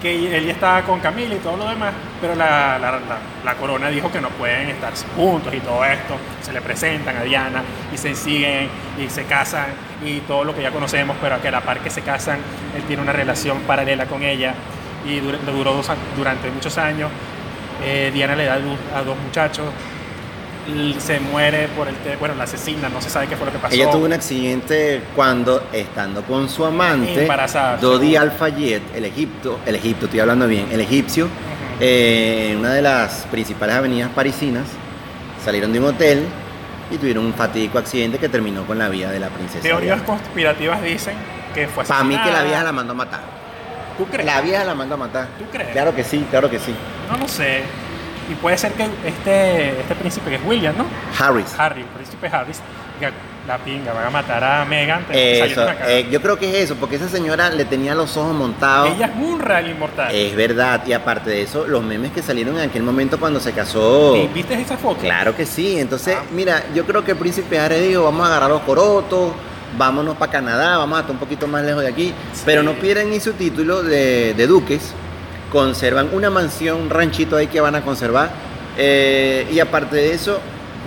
[0.00, 2.92] que él ya estaba con Camila y todo lo demás, pero la, la-
[3.44, 6.16] la- corona dijo que no pueden estar juntos y todo esto.
[6.40, 9.66] Se le presentan a Diana y se siguen y se casan
[10.04, 12.38] y todo lo que ya conocemos, pero que a la par que se casan,
[12.76, 14.54] él tiene una relación paralela con ella
[15.06, 17.10] y dur- duró dos durante muchos años.
[17.84, 19.66] Eh, Diana le da a dos muchachos.
[20.98, 21.96] Se muere por el...
[21.96, 23.74] te- bueno, la asesina, no se sabe qué fue lo que pasó.
[23.74, 28.14] Ella tuvo un accidente cuando, estando con su amante, Embarazada, Dodi.
[28.16, 31.28] Al-Fayed, el Egipto, el Egipto, estoy hablando bien, el egipcio,
[31.80, 34.64] eh, en una de las principales avenidas parisinas,
[35.44, 36.24] salieron de un hotel
[36.90, 39.62] y tuvieron un fatídico accidente que terminó con la vida de la princesa.
[39.62, 41.14] Teorías conspirativas dicen
[41.54, 43.20] que fue Para mí que la vieja la mandó a matar.
[43.98, 44.24] ¿Tú crees?
[44.26, 45.28] La vieja la mandó a matar.
[45.38, 45.70] ¿Tú crees?
[45.70, 46.74] Claro que sí, claro que sí.
[47.10, 47.62] No lo sé.
[48.30, 50.86] Y puede ser que este, este príncipe que es William, ¿no?
[51.18, 51.52] Harris.
[51.58, 52.60] Harry, el príncipe Harris,
[52.98, 53.10] diga,
[53.48, 55.04] la pinga, van a matar a Megan.
[55.06, 55.90] tenemos que Eso, salirnos acá".
[55.92, 58.90] eh, yo creo que es eso, porque esa señora le tenía los ojos montados.
[58.94, 60.14] Ella es un real inmortal.
[60.14, 63.52] Es verdad, y aparte de eso, los memes que salieron en aquel momento cuando se
[63.52, 64.14] casó.
[64.16, 65.00] ¿Y ¿Viste esa foto?
[65.00, 66.24] Claro que sí, entonces, Ah.
[66.32, 69.32] mira, yo creo que el príncipe Harry dijo, vamos a agarrar los corotos,
[69.76, 72.42] vámonos para Canadá, vamos a estar un poquito más lejos de aquí, Sí.
[72.44, 74.92] pero no pierden ni su título de, de duques,
[75.50, 78.30] conservan una mansión, un ranchito ahí que van a conservar,
[78.76, 80.40] eh, y aparte de eso,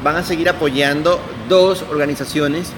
[0.04, 2.72] van a seguir apoyando dos organizaciones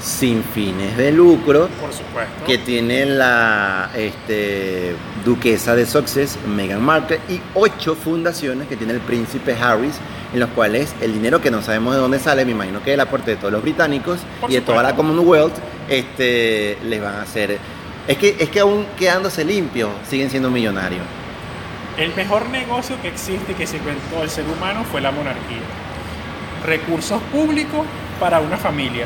[0.00, 2.44] sin fines de lucro, Por supuesto.
[2.46, 9.00] que tiene la este, duquesa de Sussex, Meghan Markle, y ocho fundaciones que tiene el
[9.00, 9.94] príncipe Harris,
[10.32, 13.00] en los cuales el dinero que no sabemos de dónde sale, me imagino que del
[13.00, 14.96] aporte de todos los británicos Por y de toda la.
[14.96, 15.54] Commonwealth,
[15.88, 17.58] este, les van a hacer...
[18.08, 21.02] Es que, es que aún quedándose limpios, siguen siendo millonarios.
[22.00, 25.60] El mejor negocio que existe y que se inventó el ser humano fue la monarquía.
[26.64, 27.86] Recursos públicos
[28.18, 29.04] para una familia.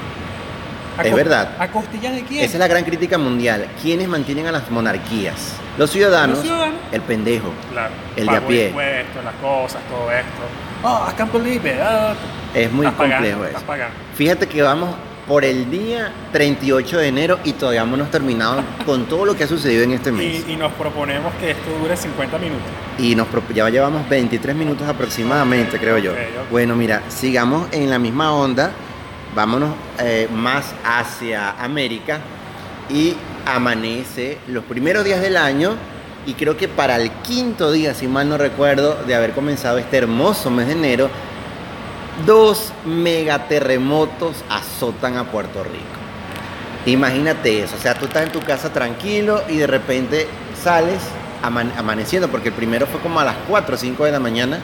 [0.97, 1.57] ¿A Es verdad.
[1.59, 2.45] ¿A costilla de quién?
[2.45, 3.67] Esa es la gran crítica mundial.
[3.83, 5.57] ¿Quiénes mantienen a las monarquías?
[5.77, 6.79] Los ciudadanos, Los ciudadanos.
[6.93, 7.53] el pendejo.
[7.73, 7.93] Claro.
[8.15, 8.67] El de a pie.
[8.69, 10.43] impuestos, las cosas, todo esto.
[10.85, 11.77] Oh, I can't believe it.
[12.55, 13.67] Es muy pagando, complejo estás eso.
[13.67, 13.95] pagando.
[14.15, 14.91] Fíjate que vamos
[15.27, 19.47] por el día 38 de enero y todavía hemos terminado con todo lo que ha
[19.47, 20.45] sucedido en este mes.
[20.47, 22.67] Y, y nos proponemos que esto dure 50 minutos.
[22.99, 26.13] Y nos ya llevamos 23 minutos aproximadamente, creo yo.
[26.51, 28.73] Bueno, mira, sigamos en la misma onda.
[29.35, 32.21] Vámonos eh, más hacia América
[32.89, 33.15] y
[33.47, 35.75] amanece los primeros días del año
[36.27, 39.99] y creo que para el quinto día, si mal no recuerdo, de haber comenzado este
[39.99, 41.11] hermoso mes de enero,
[42.27, 45.85] dos megaterremotos azotan a Puerto Rico.
[46.87, 50.27] Imagínate eso, o sea, tú estás en tu casa tranquilo y de repente
[50.63, 50.99] sales
[51.43, 54.59] aman- amaneciendo, porque el primero fue como a las 4 o 5 de la mañana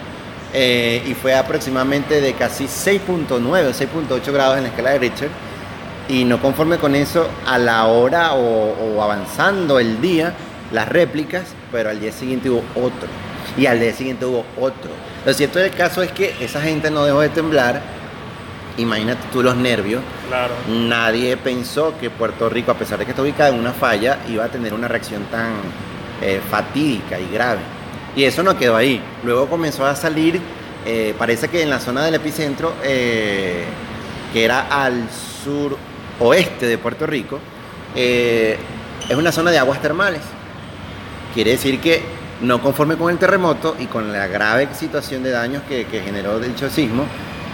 [0.52, 5.30] eh, y fue aproximadamente de casi 6.9 o 6.8 grados en la escala de Richter.
[6.08, 10.34] Y no conforme con eso, a la hora o avanzando el día,
[10.72, 13.08] las réplicas, pero al día siguiente hubo otro.
[13.56, 14.90] Y al día siguiente hubo otro.
[15.24, 17.82] Lo cierto del caso es que esa gente no dejó de temblar
[18.80, 20.02] Imagínate tú los nervios.
[20.28, 20.54] Claro.
[20.68, 24.44] Nadie pensó que Puerto Rico, a pesar de que está ubicada en una falla, iba
[24.44, 25.52] a tener una reacción tan
[26.22, 27.60] eh, fatídica y grave.
[28.16, 29.00] Y eso no quedó ahí.
[29.24, 30.40] Luego comenzó a salir,
[30.86, 33.64] eh, parece que en la zona del epicentro, eh,
[34.32, 35.08] que era al
[35.44, 35.76] sur
[36.18, 37.38] oeste de Puerto Rico,
[37.94, 38.56] es
[39.16, 40.20] una zona de aguas termales.
[41.34, 42.02] Quiere decir que
[42.40, 46.70] no conforme con el terremoto y con la grave situación de daños que, generó dicho
[46.70, 47.04] sismo,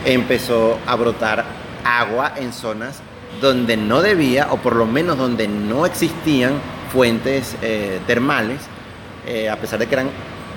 [0.05, 1.45] empezó a brotar
[1.85, 3.01] agua en zonas
[3.41, 6.55] donde no debía, o por lo menos donde no existían
[6.93, 8.61] fuentes eh, termales,
[9.27, 10.09] eh, a pesar de que eran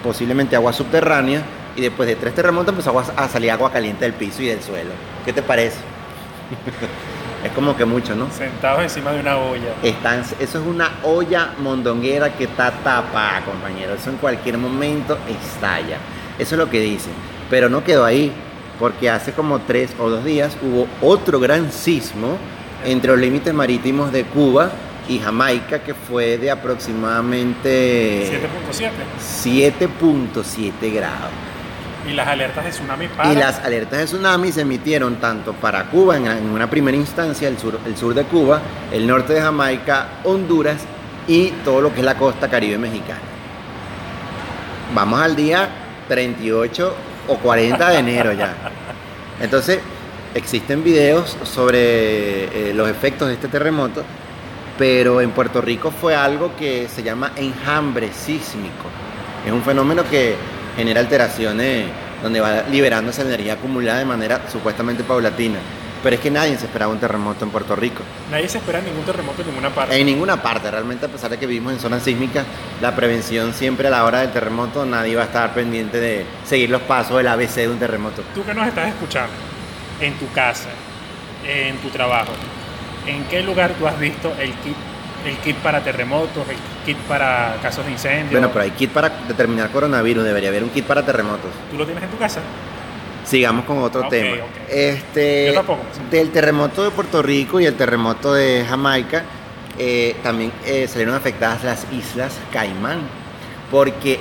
[0.03, 1.41] posiblemente agua subterránea,
[1.75, 4.91] y después de tres terremotos empezó a salir agua caliente del piso y del suelo.
[5.25, 5.77] ¿Qué te parece?
[7.43, 8.29] es como que mucho, ¿no?
[8.31, 9.73] Sentados encima de una olla.
[9.83, 13.93] Están, eso es una olla mondonguera que está tapada, compañero.
[13.93, 15.97] Eso en cualquier momento estalla.
[16.37, 17.13] Eso es lo que dicen.
[17.49, 18.31] Pero no quedó ahí,
[18.77, 22.37] porque hace como tres o dos días hubo otro gran sismo
[22.85, 24.71] entre los límites marítimos de Cuba
[25.07, 29.79] y Jamaica, que fue de aproximadamente 7.7.
[29.89, 31.31] 7.7 grados.
[32.07, 33.31] Y las alertas de tsunami para.
[33.31, 37.47] Y las alertas de tsunami se emitieron tanto para Cuba en, en una primera instancia,
[37.47, 40.81] el sur, el sur de Cuba, el norte de Jamaica, Honduras
[41.27, 43.19] y todo lo que es la costa caribe mexicana.
[44.93, 45.69] Vamos al día
[46.07, 46.95] 38
[47.27, 48.55] o 40 de enero ya.
[49.39, 49.79] Entonces,
[50.33, 54.03] existen videos sobre eh, los efectos de este terremoto,
[54.77, 58.89] pero en Puerto Rico fue algo que se llama enjambre sísmico.
[59.45, 60.35] Es un fenómeno que
[60.79, 61.87] genera alteraciones
[62.23, 65.59] donde va liberando esa energía acumulada de manera supuestamente paulatina.
[66.01, 68.01] Pero es que nadie se esperaba un terremoto en Puerto Rico.
[68.31, 69.99] Nadie se espera ningún terremoto en ninguna parte.
[69.99, 72.45] En ninguna parte, realmente a pesar de que vivimos en zonas sísmicas,
[72.81, 76.69] la prevención siempre a la hora del terremoto, nadie va a estar pendiente de seguir
[76.69, 78.23] los pasos del ABC de un terremoto.
[78.33, 79.33] Tú que nos estás escuchando,
[79.99, 80.69] en tu casa,
[81.45, 82.31] en tu trabajo,
[83.05, 84.77] ¿en qué lugar tú has visto el kit,
[85.25, 86.55] el kit para terremotos, el
[86.85, 88.31] kit para casos de incendio?
[88.31, 91.51] Bueno, pero hay kit para determinar coronavirus, debería haber un kit para terremotos.
[91.71, 92.41] ¿Tú lo tienes en tu casa?
[93.25, 94.37] Sigamos con otro Ok, tema.
[94.69, 95.81] Este, Yo tampoco.
[96.09, 99.23] Del terremoto de Puerto Rico y el terremoto de Jamaica,
[99.77, 103.01] eh, también eh, salieron afectadas las islas Caimán,
[103.69, 104.19] porque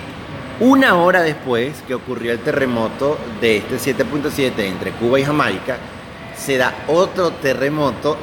[0.60, 5.78] una hora después que ocurrió el terremoto de este 7.7 entre Cuba y Jamaica,
[6.36, 8.16] se da otro terremoto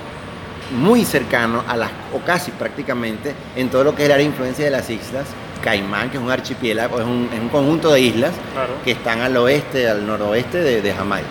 [0.72, 4.30] muy cercano a las, o casi prácticamente, en todo lo que es el área de
[4.32, 5.26] influencia de las islas
[5.64, 8.74] Caimán, que es un archipiélago, es un, es un conjunto de islas Claro.
[8.84, 11.28] que están al oeste, al noroeste de, de Jamaica.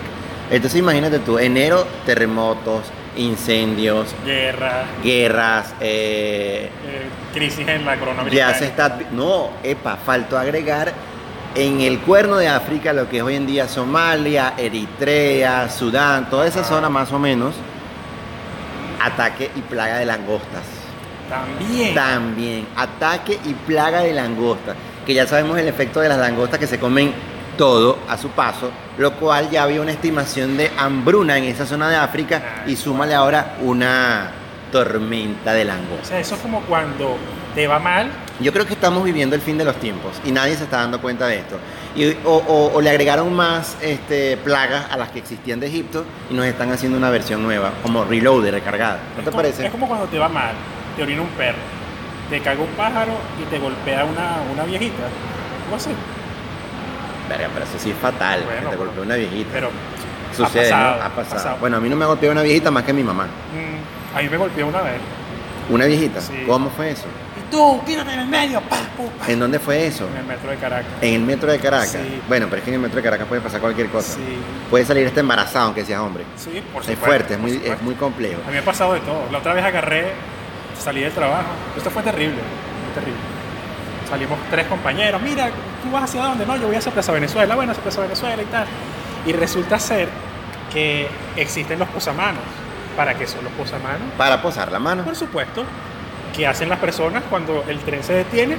[0.51, 2.81] Entonces imagínate tú, enero, terremotos,
[3.17, 7.01] incendios, Guerra, guerras, eh, eh,
[7.33, 8.99] crisis en la corona ya se está...
[9.11, 10.91] No, epa, faltó agregar
[11.55, 16.45] en el cuerno de África lo que es hoy en día Somalia, Eritrea, Sudán, toda
[16.47, 16.63] esa Ah.
[16.65, 17.55] zona más o menos,
[19.01, 20.63] ataque y plaga de langostas.
[21.29, 21.95] También.
[21.95, 26.67] También, ataque y plaga de langosta, que ya sabemos el efecto de las langostas que
[26.67, 27.13] se comen
[27.57, 31.89] todo a su paso, lo cual ya había una estimación de hambruna en esa zona
[31.89, 34.31] de África y súmale ahora una
[34.71, 36.05] tormenta de O langosta.
[36.05, 37.17] sea, eso es como cuando
[37.55, 40.55] te va mal, Yo creo que estamos viviendo el fin de los tiempos y nadie
[40.57, 41.57] se está dando cuenta de esto.
[41.95, 46.03] Y, o, o- o le agregaron más este, plagas a las que existían de Egipto
[46.29, 48.99] y nos están haciendo una versión nueva, como reloader, recargada.
[49.13, 49.65] ¿No es te como, parece?
[49.65, 50.51] es como cuando te va mal,
[50.97, 51.57] te orina un perro,
[52.29, 55.03] te caga un pájaro y te golpea una, una viejita.
[55.65, 55.91] ¿Cómo así?
[57.29, 59.49] Verga, pero eso sí es fatal, Bueno, que te golpeó una viejita.
[59.53, 59.69] Pero
[60.35, 61.03] Sucede, ha pasado, ¿no?
[61.03, 61.35] Ha pasado.
[61.35, 61.57] pasado.
[61.61, 63.23] Bueno, a mí no me ha golpeado una viejita más que mi mamá.
[63.25, 64.97] mm, a mí me golpeó una vez.
[65.69, 66.19] ¿Una viejita?
[66.19, 66.43] Sí.
[66.45, 67.05] ¿Cómo fue eso?
[67.51, 69.31] Tú, tírate en el medio, pa, pu, pa.
[69.31, 70.07] ¿En dónde fue eso?
[70.09, 70.91] En el metro de Caracas.
[71.01, 71.91] En el metro de Caracas.
[71.91, 72.21] Sí.
[72.27, 74.13] Bueno, pero es que en el metro de Caracas puede pasar cualquier cosa.
[74.15, 74.37] Sí,
[74.69, 76.23] Puede salir este embarazado aunque seas hombre.
[76.35, 77.05] sí, por Es supuesto.
[77.05, 78.41] fuerte, es muy, es muy complejo.
[78.43, 79.21] A mí me ha pasado de todo.
[79.31, 80.11] La otra vez agarré,
[80.77, 81.49] salí del trabajo.
[81.77, 83.19] Esto fue terrible, muy terrible.
[84.09, 85.21] Salimos tres compañeros.
[85.21, 85.49] Mira,
[85.83, 86.45] ¿tú vas hacia dónde?
[86.45, 87.55] No, yo voy hacia Plaza Venezuela.
[87.55, 88.65] Bueno, hacia Plaza Venezuela y tal.
[89.25, 90.09] Y resulta ser
[90.73, 92.41] que existen los posamanos.
[92.95, 94.01] ¿Para qué son los posamanos?
[94.17, 95.03] Para posar la mano.
[95.03, 95.63] Por supuesto,
[96.35, 98.55] que hacen las personas cuando el tren se detiene,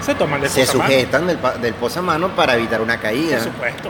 [0.00, 0.90] se toman del Se posamano.
[0.90, 3.36] sujetan del, del posamano para evitar una caída.
[3.38, 3.88] Por supuesto.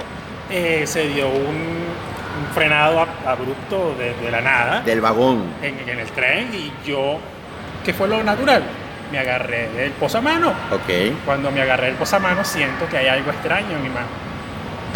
[0.50, 5.42] Eh, se dio un, un frenado ab- abrupto de, de la nada Del vagón.
[5.62, 7.18] en, en el tren y yo,
[7.84, 8.62] ¿qué fue lo natural?
[9.10, 10.50] Me agarré del posamano.
[10.70, 11.14] Ok.
[11.24, 14.06] Cuando me agarré del posamano siento que hay algo extraño en mi mano.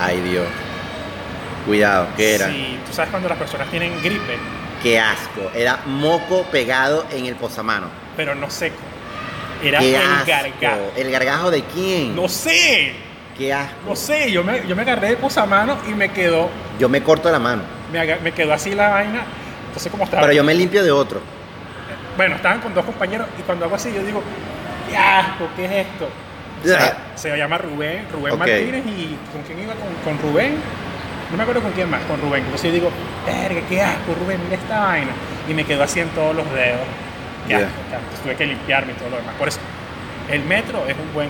[0.01, 0.46] Ay, Dios.
[1.66, 2.46] Cuidado, ¿qué era?
[2.48, 4.38] Sí, tú sabes cuando las personas tienen gripe,
[4.83, 5.51] Qué asco.
[5.55, 7.87] Era moco pegado en el posamano.
[8.18, 8.76] Pero no seco.
[9.62, 10.26] Era Qué el asco.
[10.26, 10.92] gargajo.
[10.96, 12.16] ¿El gargajo de quién?
[12.16, 12.92] No sé,
[13.37, 13.74] Qué asco.
[13.87, 14.31] no sé.
[14.33, 16.50] Yo me, yo me agarré del posamano y me quedó
[16.81, 17.62] Yo me corto la mano.
[17.92, 19.22] me, aga- me quedó así la vaina.
[19.68, 20.22] Entonces, como estaba.
[20.22, 21.20] Pero yo me limpio de otro.
[22.16, 24.20] Bueno, estaban con dos compañeros y cuando hago así, yo digo,
[24.90, 25.48] ¡qué asco!
[25.54, 26.09] ¿Qué es esto?
[27.14, 28.38] Se, se llama Rubén, Rubén Ok.
[28.40, 29.74] Martínez y ¿con quién iba?
[29.74, 30.57] Con, con Rubén.
[31.31, 32.42] No me acuerdo con quién más, con Rubén.
[32.42, 32.90] Entonces yo digo,
[33.24, 35.12] verga, qué asco, Rubén, mira esta vaina.
[35.48, 36.81] Y me quedó así en todos los dedos.
[37.56, 39.34] Entonces tuve que limpiarme y todo lo demás.
[39.38, 39.58] Por eso,
[40.30, 41.28] el metro es un buen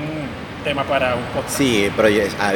[0.65, 1.57] tema para un podcast.
[1.57, 2.09] Sí, pero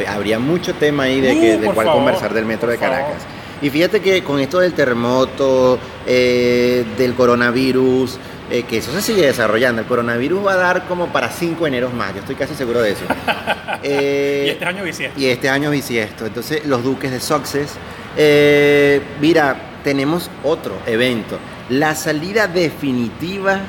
[0.09, 2.97] habría mucho tema ahí de, Uh, que, de cuál favor, conversar del metro de favor.
[2.97, 3.23] Caracas.
[3.61, 8.19] Y fíjate que con esto del terremoto, eh, del coronavirus,
[8.51, 11.93] eh, que eso se sigue desarrollando, el coronavirus va a dar como para 5 eneros
[11.93, 13.05] más, yo estoy casi seguro de eso.
[13.85, 15.19] Eh, Y este año bisiesto.
[15.19, 16.25] y este año bisiesto.
[16.25, 17.67] Entonces, los duques de.
[18.15, 21.37] Eh, mira, tenemos otro evento.
[21.69, 23.59] La salida definitiva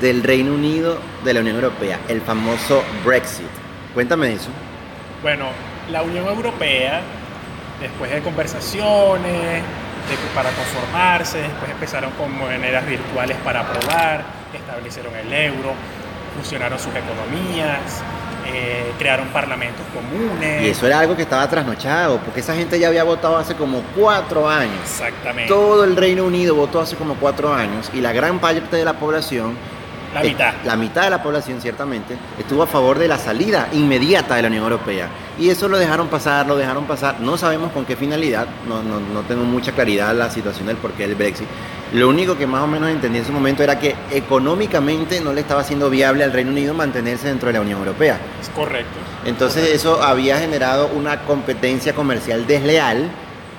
[0.00, 3.46] del Reino Unido de la Unión Europea, el famoso Brexit.
[3.94, 4.50] Cuéntame eso.
[5.22, 5.46] Bueno,
[5.90, 7.00] la Unión Europea,
[7.80, 9.62] después de conversaciones
[10.34, 15.72] para conformarse, después empezaron con monedas virtuales para aprobar, establecieron el euro,
[16.36, 18.02] fusionaron sus economías,
[18.52, 20.62] eh, crearon parlamentos comunes.
[20.62, 23.82] Y eso era algo que estaba trasnochado, porque esa gente ya había votado hace como
[23.96, 24.80] cuatro años.
[24.82, 25.48] Exactamente.
[25.48, 28.94] Todo el Reino Unido votó hace como cuatro años y la gran parte de la
[28.94, 29.56] población,
[30.14, 30.54] La eh, mitad.
[30.64, 34.48] la mitad de la población ciertamente, estuvo a favor de la salida inmediata de la
[34.48, 35.08] Unión Europea.
[35.38, 37.20] Y eso lo dejaron pasar, lo dejaron pasar.
[37.20, 41.06] No sabemos con qué finalidad, no, no, no tengo mucha claridad la situación del porqué
[41.06, 41.48] del Brexit.
[41.92, 45.42] Lo único que más o menos entendí en ese momento era que económicamente no le
[45.42, 48.18] estaba siendo viable al Reino Unido mantenerse dentro de la Unión Europea.
[48.40, 48.98] Es correcto.
[49.26, 53.10] Entonces eso había generado una competencia comercial desleal,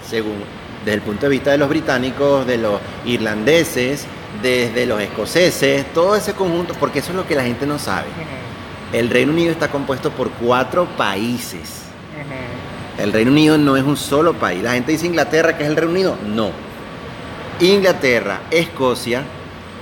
[0.07, 0.43] según
[0.83, 4.05] desde el punto de vista de los británicos, de los irlandeses,
[4.41, 8.07] desde los escoceses, todo ese conjunto, porque eso es lo que la gente no sabe.
[8.91, 11.83] El Reino Unido está compuesto por cuatro países.
[12.97, 14.61] El Reino Unido no es un solo país.
[14.61, 16.17] La gente dice Inglaterra, que es el Reino Unido.
[16.27, 16.51] No.
[17.59, 19.23] Inglaterra, Escocia,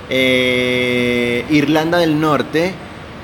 [0.08, 2.72] eh, Irlanda del Norte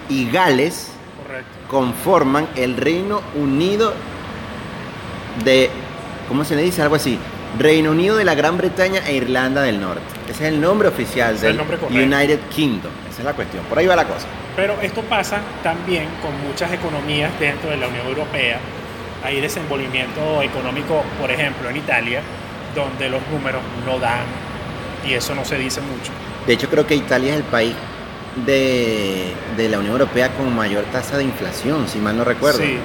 [0.09, 0.89] y Gales
[1.23, 1.51] Correcto.
[1.69, 3.95] conforman el Reino Unido
[5.45, 5.71] de,
[6.29, 6.83] ¿cómo se le dice?
[6.83, 7.19] Algo así.
[7.59, 10.18] Reino Unido de la Gran Bretaña e Irlanda del Norte.
[10.31, 11.79] Ese es el nombre oficial es del nombre.
[11.91, 12.93] United Kingdom.
[13.11, 13.65] Esa es la cuestión.
[13.65, 14.27] Por ahí va la cosa.
[14.57, 18.59] Pero esto pasa también con muchas economías dentro de la Unión Europea.
[19.25, 22.23] Hay desenvolvimiento económico, por ejemplo, en Italia,
[22.75, 24.25] donde los números no dan
[25.07, 26.13] y eso no se dice mucho.
[26.47, 27.75] De hecho, creo que Italia es el país
[28.47, 32.61] de, de la Unión Europea con mayor tasa de inflación, si mal no recuerdo.
[32.61, 32.79] Sí.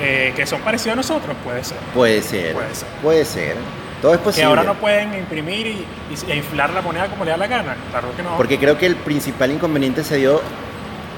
[0.00, 1.78] Eh, que son parecidos a nosotros, puede ser.
[1.94, 2.52] Puede ser.
[2.52, 2.88] Puede ser.
[3.02, 3.56] Puede ser.
[4.04, 5.70] Todo es Que ahora no pueden imprimir y,
[6.10, 7.74] y- e inflar la moneda como le da la gana.
[7.90, 8.36] Claro que no.
[8.36, 10.42] Porque creo que el principal inconveniente se dio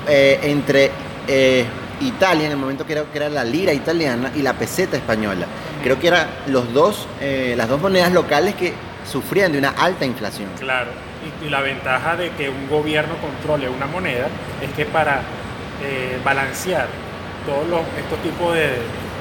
[0.07, 0.92] eh, entre
[1.27, 1.64] eh,
[2.01, 5.46] Italia, en el momento que era la lira italiana y la peseta española.
[5.83, 8.72] Creo que eran los dos, eh, las dos monedas locales que
[9.05, 10.49] sufrían de una alta inflación.
[10.61, 10.90] Claro.
[11.42, 14.29] Y, y la ventaja de que un gobierno controle una moneda
[14.62, 15.22] es que para
[16.25, 16.87] balancear
[17.44, 18.61] todos los, estos tipos de,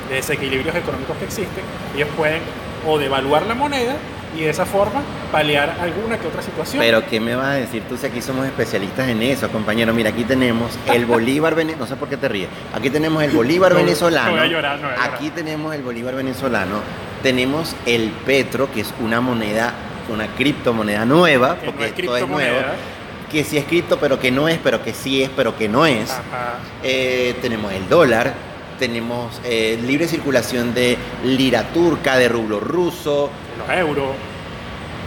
[0.09, 1.63] de desequilibrios económicos que existen,
[1.95, 2.41] ellos pueden
[2.85, 3.95] o devaluar la moneda
[4.37, 6.79] y de esa forma paliar alguna que otra situación.
[6.81, 9.93] Pero ¿qué me vas a decir tú si aquí somos especialistas en eso, compañero?
[9.93, 13.31] Mira, aquí tenemos el bolívar venezolano, no sé por qué te ríes, aquí tenemos el
[13.31, 15.13] bolívar No, venezolano, no voy a llorar, no voy a llorar.
[15.15, 16.81] aquí tenemos el bolívar venezolano,
[17.23, 19.73] tenemos el petro, que es una moneda,
[20.13, 22.57] una criptomoneda nueva, Que porque es esto es nuevo,
[23.31, 25.85] que sí es cripto, pero que no es, pero que sí es, pero que no
[25.85, 26.13] es.
[26.83, 28.33] Eh, tenemos el dólar,
[28.79, 34.09] tenemos eh, libre circulación de lira turca, de rublo ruso, Los euros,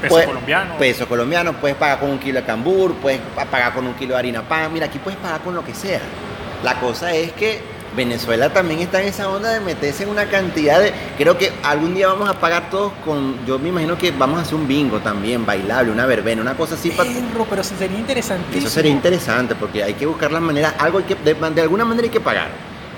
[0.01, 0.77] peso Puedes- colombiano.
[0.79, 4.15] Peso colombiano, puedes pagar con un kilo de cambur, puedes pa- pagar con un kilo
[4.15, 4.73] de harina pan.
[4.73, 6.01] Mira, aquí puedes pagar con lo que sea.
[6.63, 7.61] La cosa es que
[7.97, 10.93] Venezuela también está en esa onda de meterse en una cantidad de.
[11.17, 13.45] Creo que algún día vamos a pagar todos con.
[13.47, 16.75] Yo me imagino que vamos a hacer un bingo también, bailable, una verbena, una cosa
[16.75, 16.91] así.
[16.91, 17.09] para
[17.49, 18.59] pero eso sería interesantísimo.
[18.67, 21.85] eso sería interesante porque hay que buscar las maneras, algo hay que, de, de alguna
[21.85, 22.49] manera hay que pagar.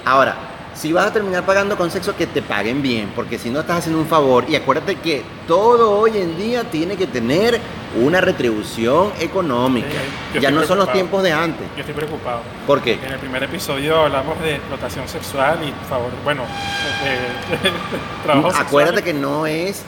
[0.04, 0.35] Ahora,
[0.81, 3.81] si vas a terminar pagando con sexo, que te paguen bien, porque si no estás
[3.81, 7.61] haciendo un favor, y acuérdate que todo hoy en día tiene que tener
[8.01, 9.88] una retribución económica.
[10.35, 11.67] Eh, ya no son los tiempos de antes.
[11.77, 12.40] Yo estoy preocupado.
[12.67, 12.94] ¿Por qué?
[12.94, 16.44] En el primer episodio hablamos de explotación sexual y favor, bueno,
[17.02, 17.61] de,
[18.23, 18.67] trabajo sexual.
[18.67, 19.85] Acuérdate que no es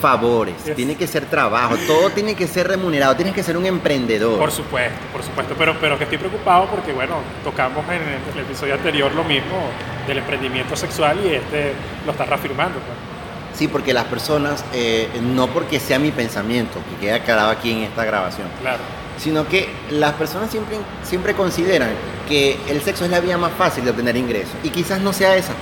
[0.00, 0.74] favores, Yes.
[0.74, 4.38] tiene que ser trabajo, todo tiene que ser remunerado, tienes que ser un emprendedor.
[4.38, 8.44] Por supuesto, por supuesto, pero, pero que estoy preocupado porque, bueno, tocamos en el, el
[8.44, 9.68] episodio anterior lo mismo
[10.06, 11.72] del emprendimiento sexual y este
[12.06, 12.78] lo está reafirmando.
[12.78, 13.58] pues.
[13.58, 17.78] Sí, porque las personas, eh, no porque sea mi pensamiento, que queda aclarado aquí en
[17.82, 18.78] esta grabación, Claro.
[19.18, 21.90] sino que las personas siempre, siempre consideran
[22.28, 24.54] que el sexo es la vía más fácil de obtener ingresos.
[24.64, 25.52] Y quizás no sea esa.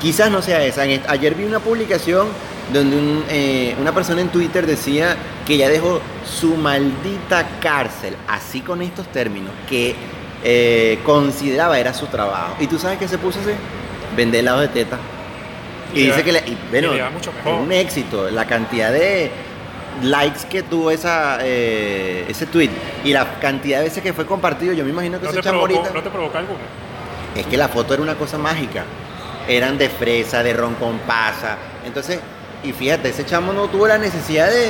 [0.00, 0.82] Quizás no sea esa.
[0.82, 2.26] Ayer vi una publicación
[2.72, 8.60] donde un, eh, una persona en Twitter decía que ya dejó su maldita cárcel, así
[8.60, 9.94] con estos términos, que
[10.44, 12.56] eh, consideraba era su trabajo.
[12.60, 13.50] ¿Y tú sabes qué se puso así?
[14.16, 14.98] Vender helado de teta.
[15.94, 17.60] Y, dice va- que le, y, bueno, y le va mucho mejor.
[17.60, 18.30] un éxito.
[18.30, 19.30] La cantidad de
[20.02, 22.70] likes que tuvo esa, eh, ese tweet
[23.04, 25.44] y la cantidad de veces que fue compartido, yo me imagino que ¿No ese te,
[25.44, 26.60] chamo provocó, ahorita- ¿No te provoca alguna?
[27.36, 28.84] es que la foto era una cosa mágica.
[29.48, 31.56] Eran de fresa, de ron con pasa.
[31.84, 32.20] Entonces,
[32.62, 34.68] y fíjate, ese chamo no tuvo la necesidad de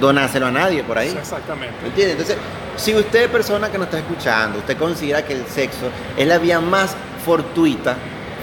[0.00, 1.14] donárselo a nadie por ahí.
[1.18, 1.74] Exactamente.
[1.82, 2.12] ¿Me entiendes?
[2.12, 2.36] Entonces,
[2.76, 6.60] si usted, persona que nos está escuchando, usted considera que el sexo es la vía
[6.60, 7.96] más fortuita,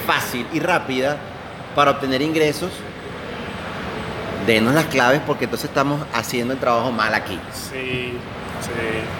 [0.06, 1.18] fácil y rápida
[1.76, 2.72] para obtener ingresos,
[4.46, 7.38] denos las claves porque entonces estamos haciendo el trabajo mal aquí.
[7.54, 8.14] Sí,
[8.62, 8.72] sí.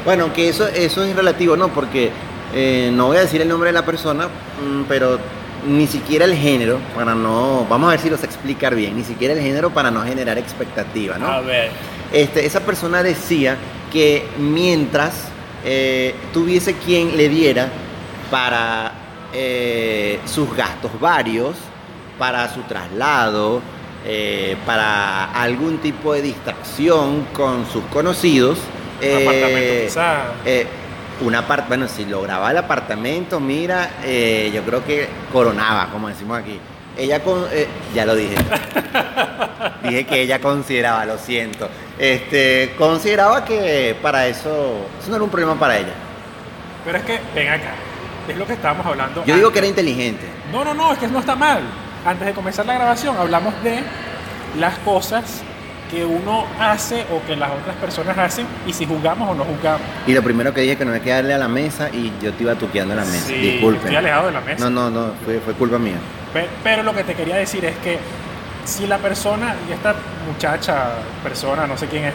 [0.06, 1.70] Bueno, aunque eso, eso es relativo, ¿no?
[1.70, 2.12] Porque
[2.54, 5.20] eh, no voy a decir el nombre de la persona, mm, pero
[5.68, 9.34] ni siquiera el género, para no, vamos a ver si los explicar bien, ni siquiera
[9.34, 11.28] el género para no generar expectativa, ¿no?
[11.28, 11.70] A ver.
[12.12, 13.58] Este, esa persona decía
[13.92, 15.26] que mientras
[15.64, 17.70] eh, tuviese quien le diera
[18.32, 18.92] para
[19.34, 21.56] eh, sus gastos varios,
[22.18, 23.62] para su traslado,
[24.06, 28.58] eh, para algún tipo de distracción con sus conocidos,
[29.02, 30.22] Un apartamento quizá.
[30.46, 30.68] eh,
[31.22, 33.92] un apart bueno, si lograba el apartamento, mira,
[34.52, 36.60] yo creo que coronaba, como decimos aquí.
[36.98, 38.36] Ella con, eh, ya lo dije.
[39.84, 41.70] dije que ella consideraba, lo siento.
[41.98, 45.94] Este, consideraba que para eso, eso no era un problema para ella.
[46.86, 47.74] Pero es que, ven acá.
[48.28, 49.24] Es lo que estábamos hablando.
[49.26, 50.26] Yo digo que era inteligente.
[50.52, 51.62] No, no, no, es que no está mal.
[52.06, 53.80] Antes de comenzar la grabación hablamos de
[54.60, 55.44] las cosas
[55.92, 59.82] que uno hace o que las otras personas hacen y si juzgamos o no juzgamos.
[60.08, 62.34] Y lo primero que dije que no hay que darle a la mesa y yo
[62.34, 63.28] te iba tuqueando la mesa.
[63.28, 63.82] Sí, Disculpen.
[63.82, 64.70] estoy alejado de la mesa.
[64.70, 65.98] No, no, no, fue, fue culpa mía.
[66.34, 67.98] Pe- Pero lo que te quería decir es que
[68.66, 69.96] si la persona, y esta
[70.28, 70.90] muchacha,
[71.24, 72.14] persona, no sé quién es,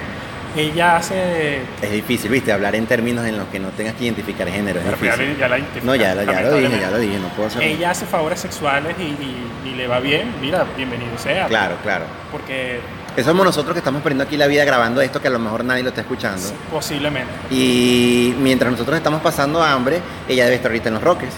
[0.56, 1.60] ella hace...
[1.82, 4.80] Es difícil, viste, hablar en términos en los que no tengas que identificar género.
[4.80, 5.32] Es Pero ya, difícil.
[5.34, 7.62] le- ya la No, ya, lo- ya lo dije, ya lo dije, no puedo hacer
[7.62, 11.46] Ella hace favores sexuales y, y- y le va bien, mira, bienvenido sea.
[11.46, 12.04] Claro, claro.
[12.32, 12.80] Porque
[13.16, 15.62] Eso somos nosotros que estamos perdiendo aquí la vida grabando esto que a lo mejor
[15.64, 16.48] nadie lo está escuchando.
[16.72, 17.30] posiblemente.
[17.50, 21.30] Y mientras nosotros estamos pasando hambre, ella debe estar ahorita en los Roques.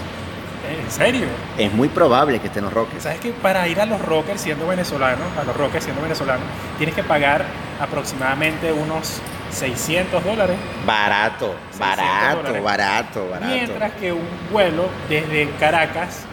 [0.89, 1.27] ¿En serio?
[1.59, 3.03] Es muy probable que esté en los Roques.
[3.03, 6.41] ¿Sabes que para ir a los Rockers siendo venezolano, a los Rockers siendo venezolano,
[6.79, 7.45] tienes que pagar
[7.79, 9.21] aproximadamente unos
[9.51, 10.57] 600 dólares?
[10.87, 12.65] Barato, 600 barato, dólares.
[12.65, 13.53] barato, barato.
[13.53, 16.25] Mientras que un vuelo desde Caracas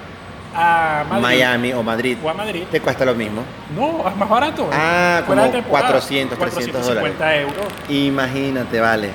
[0.55, 3.43] a Madrid Miami o Madrid o a Madrid, te cuesta lo mismo.
[3.75, 4.69] no, es más barato.
[4.71, 7.65] Ah, como temporada, 400, 300 450 euros.
[7.89, 9.09] Imagínate, vale.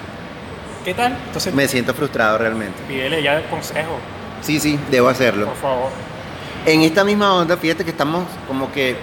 [0.85, 1.17] ¿Qué tal?
[1.27, 2.83] Entonces, Me siento frustrado realmente.
[2.87, 3.99] pídele ya el consejo,
[4.43, 5.47] Sí, sí, debo hacerlo.
[5.47, 5.89] por favor.
[6.67, 8.97] En esta misma onda, fíjate que estamos como que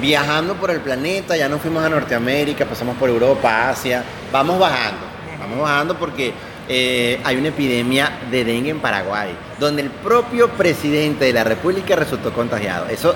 [0.00, 5.00] viajando por el planeta, ya nos fuimos a Norteamérica, pasamos por Europa, Asia, vamos bajando,
[5.38, 6.32] vamos bajando porque
[6.68, 9.30] eh, hay una epidemia de dengue en Paraguay,
[9.60, 12.88] donde el propio presidente de la República resultó contagiado.
[12.88, 13.14] Eso,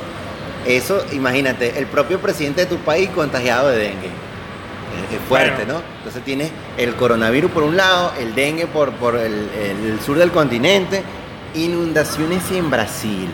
[0.66, 4.06] eso, imagínate, el propio presidente de tu país contagiado de dengue.
[4.06, 5.74] Es- Es fuerte, Bueno.
[5.74, 5.82] ¿no?
[5.98, 10.30] Entonces tienes el coronavirus por un lado, el dengue por, por el, el sur del
[10.30, 11.02] continente,
[11.54, 13.28] inundaciones en Brasil.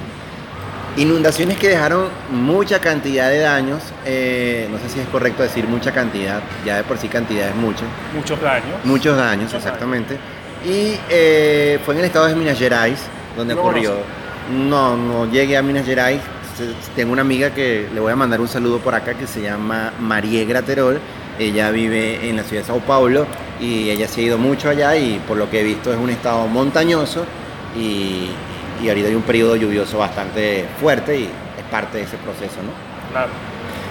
[0.96, 3.82] Inundaciones que dejaron mucha cantidad de daños.
[4.04, 7.56] eh, no sé si es correcto decir mucha cantidad, ya de por sí cantidad es
[7.56, 7.84] mucho.
[8.14, 8.84] Muchos daños.
[8.84, 10.16] Muchos daños, Muchos exactamente.
[10.64, 13.00] Y eh, fue en el estado de Minas Gerais
[13.36, 13.94] donde ¿Lo ocurrió.
[14.52, 16.20] No, no llegué a Minas Gerais.
[16.94, 19.92] Tengo una amiga que le voy a mandar un saludo por acá que se llama
[19.98, 21.00] María Graterol.
[21.38, 23.26] Ella vive en la ciudad de Sao Paulo
[23.60, 26.10] y ella se ha ido mucho allá y por lo que he visto es un
[26.10, 27.26] estado montañoso
[27.76, 28.28] y,
[28.82, 32.72] y ahorita hay un periodo lluvioso bastante fuerte y es parte de ese proceso, ¿no?
[33.12, 33.30] Claro.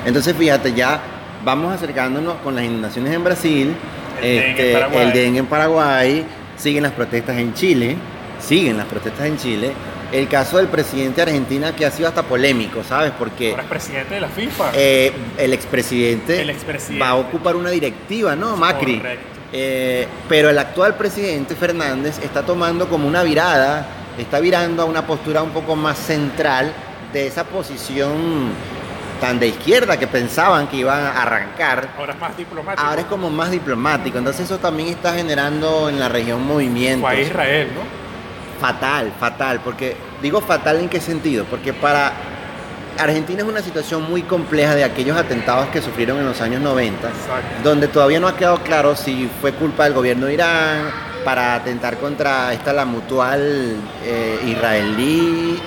[0.05, 0.99] Entonces, fíjate, ya
[1.43, 3.75] vamos acercándonos con las inundaciones en Brasil,
[4.21, 6.25] El dengue en este, el dengue en Paraguay,
[6.57, 7.95] siguen las protestas en Chile,
[8.39, 9.71] siguen las protestas en Chile.
[10.11, 13.11] El caso del presidente de Argentina que ha sido hasta polémico, ¿sabes?
[13.17, 14.71] Porque Ahora es presidente de la FIFA.
[14.75, 17.03] eh, el expresidente El expresidente.
[17.03, 18.55] va a ocupar una directiva, ¿no?
[18.55, 18.97] Macri.
[18.97, 19.32] Correcto.
[19.55, 23.85] Eh, pero el actual presidente Fernández está tomando como una virada,
[24.17, 26.73] está virando a una postura un poco más central
[27.13, 28.51] de esa posición
[29.21, 31.89] tan de izquierda que pensaban que iban a arrancar.
[31.95, 32.83] Ahora es más diplomático.
[32.83, 37.07] Ahora es como más diplomático, entonces eso también está generando en la región movimientos.
[37.07, 37.81] Fue a Israel, ¿no?
[38.59, 42.11] Fatal, fatal, porque digo fatal en qué sentido, porque para
[42.97, 47.07] Argentina es una situación muy compleja de aquellos atentados que sufrieron en los años 90,
[47.07, 47.47] Exacto.
[47.63, 50.91] donde todavía no ha quedado claro si fue culpa del gobierno de Irán
[51.25, 55.59] para atentar contra esta la mutual eh, israelí,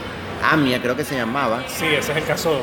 [0.50, 2.60] AMIA creo que se llamaba, Sí, ese es el caso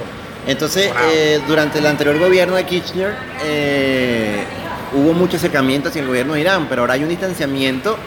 [0.47, 4.43] Entonces, eh, durante el anterior gobierno de Kirchner, eh,
[4.93, 7.97] hubo mucho acercamiento hacia el gobierno de Irán, pero ahora hay un distanciamiento.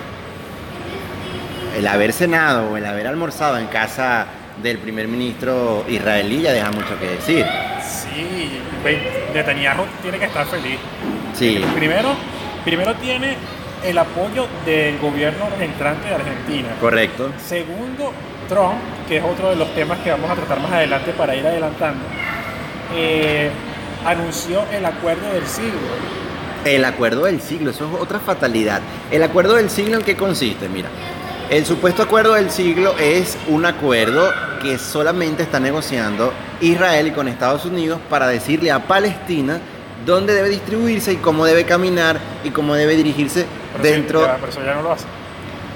[1.76, 4.26] El haber cenado o el haber almorzado en casa
[4.62, 7.44] del primer ministro israelí ya deja mucho que decir.
[7.84, 8.50] Sí,
[8.84, 10.78] ve- Netanyahu tiene que estar feliz.
[11.34, 12.14] Sí, Primero,
[12.64, 13.36] primero tiene
[13.84, 16.68] el apoyo del gobierno entrante de Argentina.
[16.80, 17.30] correcto.
[17.44, 18.12] Segundo,
[18.48, 18.74] Trump,
[19.08, 22.04] que es otro de los temas que vamos a tratar más adelante para ir adelantando,
[22.94, 23.50] eh,
[24.04, 25.72] anunció el acuerdo del siglo.
[26.64, 28.80] El acuerdo del siglo, eso es otra fatalidad.
[29.10, 30.88] El acuerdo del siglo en qué consiste, mira.
[31.48, 37.28] El supuesto acuerdo del siglo es un acuerdo que solamente está negociando Israel y con
[37.28, 39.58] Estados Unidos para decirle a Palestina
[40.04, 44.20] dónde debe distribuirse y cómo debe caminar y cómo debe dirigirse Pero sí, dentro.
[44.26, 45.04] ya, pero eso ya no lo hace.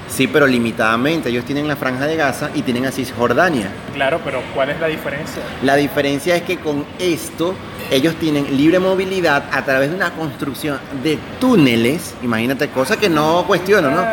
[0.07, 1.29] Sí, pero limitadamente.
[1.29, 3.69] Ellos tienen la franja de Gaza y tienen a Cisjordania.
[3.93, 5.41] Claro, pero ¿cuál es la diferencia?
[5.63, 7.55] La diferencia es que con esto
[7.89, 13.45] ellos tienen libre movilidad a través de una construcción de túneles, imagínate, cosa que no
[13.47, 14.05] cuestiono, ¿no?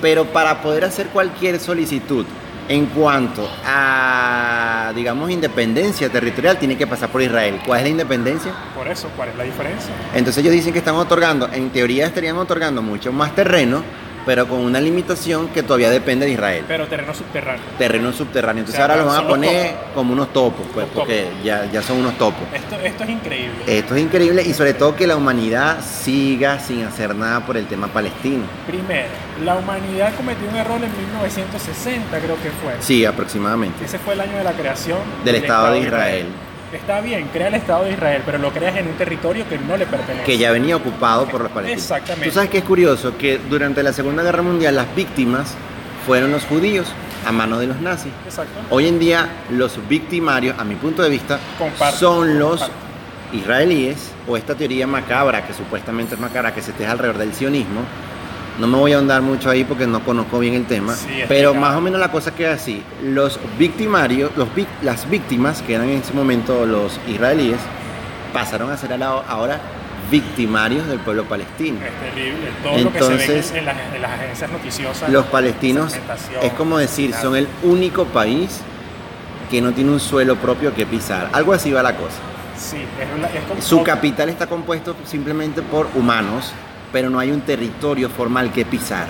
[0.00, 2.24] Pero para poder hacer cualquier solicitud
[2.70, 7.60] en cuanto a, digamos, independencia territorial, tiene que pasar por Israel.
[7.66, 8.52] ¿Cuál es la independencia?
[8.76, 9.92] Por eso, ¿cuál es la diferencia?
[10.14, 13.82] Entonces ellos dicen que están otorgando, en teoría estarían otorgando mucho más terreno,
[14.26, 16.64] pero con una limitación que todavía depende de Israel.
[16.68, 17.62] Pero terreno subterráneo.
[17.78, 18.60] Terreno subterráneo.
[18.60, 21.82] Entonces O sea, ahora los van a poner como unos topos, pues, porque ya, ya
[21.82, 22.42] son unos topos.
[22.52, 23.58] Esto, esto es increíble.
[23.66, 27.66] Esto es increíble y sobre todo que la humanidad siga sin hacer nada por el
[27.66, 28.44] tema palestino.
[28.66, 29.08] Primero,
[29.44, 32.74] la humanidad cometió un error en 1960, creo que fue.
[32.80, 33.84] Sí, aproximadamente.
[33.84, 36.26] Ese fue el año de la creación Del Estado de Israel.
[36.72, 39.76] Está bien, crea el Estado de Israel, pero lo creas en un territorio que no
[39.76, 40.24] le pertenece.
[40.24, 41.82] Que ya venía ocupado por los palestinos.
[41.82, 42.28] Exactamente.
[42.28, 45.54] Tú sabes que es curioso que durante la Segunda Guerra Mundial las víctimas
[46.06, 46.86] fueron los judíos
[47.26, 48.12] a manos de los nazis.
[48.24, 48.52] Exacto.
[48.70, 53.36] Hoy en día los victimarios, a mi punto de vista, Comparto, son los comparto.
[53.36, 57.80] israelíes o esta teoría macabra que supuestamente es macabra que se teje alrededor del sionismo.
[58.60, 61.54] No me voy a ahondar mucho ahí porque no conozco bien el tema, Sí, pero
[61.54, 62.82] más o menos la cosa queda así.
[63.02, 67.58] Los victimarios, los vic- las víctimas, que eran en ese momento los israelíes,
[68.34, 69.60] pasaron a ser ahora
[70.10, 71.78] victimarios del pueblo palestino.
[71.84, 72.48] Es terrible.
[72.62, 75.08] Todo lo que se Entonces, ve en las, en las agencias noticiosas.
[75.08, 75.94] Los palestinos
[76.42, 78.60] es como decir, son el único país
[79.50, 81.30] que no tiene un suelo propio que pisar.
[81.32, 82.16] Algo así va la cosa.
[82.58, 86.52] Sí, es, es Su capital está compuesto simplemente por humanos,
[86.92, 89.06] pero no hay un territorio formal que pisar.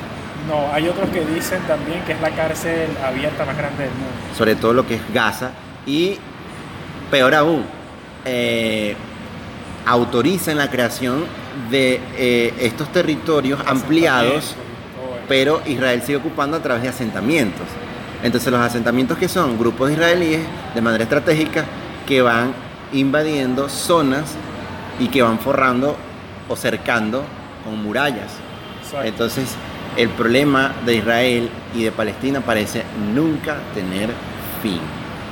[0.48, 4.08] No, hay otros que dicen también que es la cárcel abierta más grande del mundo.
[4.36, 5.50] Sobre todo lo que es Gaza.
[5.86, 6.16] Y
[7.10, 7.64] peor aún,
[8.24, 8.94] eh,
[9.86, 11.24] autorizan la creación
[11.70, 14.54] de eh, estos territorios ampliados,
[15.28, 17.66] pero Israel sigue ocupando a través de asentamientos.
[18.22, 20.42] Entonces los asentamientos que son grupos israelíes
[20.74, 21.64] de manera estratégica
[22.06, 22.52] que van
[22.92, 24.34] invadiendo zonas
[24.98, 25.96] y que van forrando
[26.48, 27.24] o cercando
[27.64, 28.32] con murallas.
[28.82, 29.06] Exacto.
[29.06, 29.54] Entonces,
[29.96, 32.84] el problema de Israel y de Palestina parece
[33.14, 34.10] nunca tener
[34.62, 34.80] fin.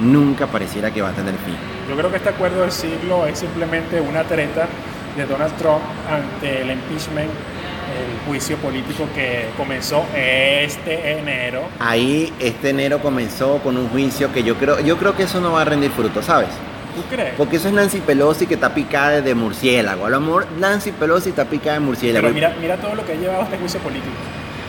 [0.00, 1.56] Nunca pareciera que va a tener fin.
[1.88, 4.68] Yo creo que este acuerdo del siglo es simplemente una treta
[5.16, 11.62] de Donald Trump ante el impeachment, el juicio político que comenzó este enero.
[11.80, 15.52] Ahí este enero comenzó con un juicio que yo creo, yo creo que eso no
[15.52, 16.50] va a rendir fruto, ¿sabes?
[17.02, 17.34] ¿Tú crees?
[17.36, 20.06] Porque eso es Nancy Pelosi que está picada de murciélago.
[20.06, 22.22] A lo mejor Nancy Pelosi está picada de murciélago.
[22.24, 24.12] Pero mira, mira todo lo que ha llevado este juicio político.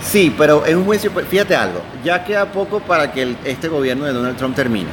[0.02, 4.06] Sí, pero es un juicio, fíjate algo, ya queda poco para que el- este gobierno
[4.06, 4.88] de Donald Trump termine.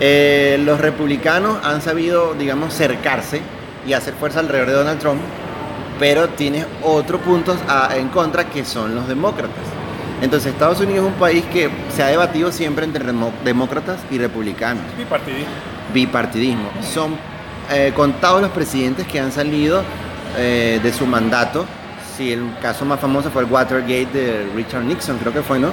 [0.00, 3.40] Eh, los republicanos han sabido, digamos, cercarse
[3.86, 5.20] y hacer fuerza alrededor de Donald Trump,
[5.98, 7.58] pero tiene otros puntos
[7.96, 9.54] en contra que son los demócratas.
[10.20, 13.04] Entonces Estados Unidos es un país que se ha debatido siempre entre
[13.44, 15.46] demócratas y republicanos Bipartidismo.
[15.92, 16.70] Bipartidismo.
[16.82, 17.16] Son
[17.70, 19.82] eh, contados los presidentes que han salido
[20.36, 21.66] eh, de su mandato.
[22.16, 25.72] Sí, el caso más famoso fue el Watergate de Richard Nixon, creo que fue, ¿no?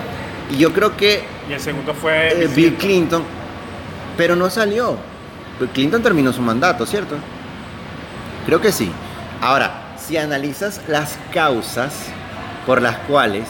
[0.51, 2.75] Y yo creo que Y el segundo fue eh, Bill.
[2.75, 3.23] Clinton,
[4.15, 4.97] pero no salió.
[5.59, 7.15] Bill Clinton terminó su mandato, ¿cierto?
[8.45, 8.91] Creo que sí.
[9.41, 11.93] Ahora, si analizas las causas
[12.65, 13.47] por las cuales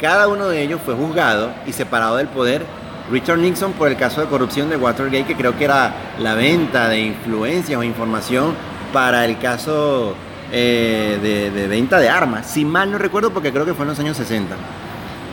[0.00, 2.64] cada uno de ellos fue juzgado y separado del poder,
[3.10, 6.88] Richard Nixon por el caso de corrupción de Watergate, que creo que era la venta
[6.88, 8.54] de influencias o información
[8.92, 10.14] para el caso
[10.52, 13.90] eh, de, de venta de armas, si mal no recuerdo, porque creo que fue en
[13.90, 14.54] los años 60.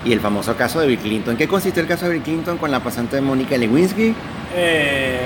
[0.03, 1.31] Y el famoso caso de Bill Clinton.
[1.33, 4.15] ¿En qué consistió el caso de Bill Clinton con la pasante de Mónica Lewinsky?
[4.55, 5.21] Eh,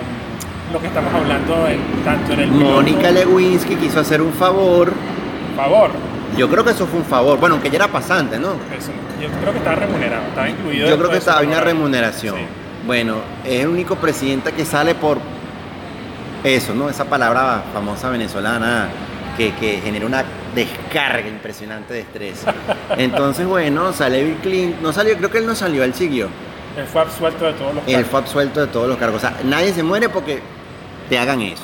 [0.73, 4.91] lo que estamos hablando en, tanto en el Mónica Lewinsky quiso hacer un favor.
[5.55, 5.91] Favor.
[6.37, 7.39] Yo creo que eso fue un favor.
[7.39, 8.53] Bueno, aunque ella era pasante, ¿no?
[8.77, 10.89] Eso, yo creo que estaba remunerado, estaba incluido.
[10.89, 12.35] Yo creo que estaba una remuneración.
[12.35, 12.41] Sí.
[12.85, 15.17] Bueno, es el único presidente que sale por
[16.43, 16.89] Eso, ¿no?
[16.89, 18.89] Esa palabra famosa venezolana
[19.35, 20.23] que, que genera una
[20.53, 22.43] descarga impresionante de estrés.
[22.97, 24.83] Entonces, bueno, sale Bill Clinton.
[24.83, 26.27] No salió, creo que él no salió, él siguió.
[26.77, 28.09] Él fue absuelto de todos los Él cargos.
[28.11, 29.23] fue absuelto de todos los cargos.
[29.23, 30.39] O sea, nadie se muere porque
[31.09, 31.63] te hagan eso.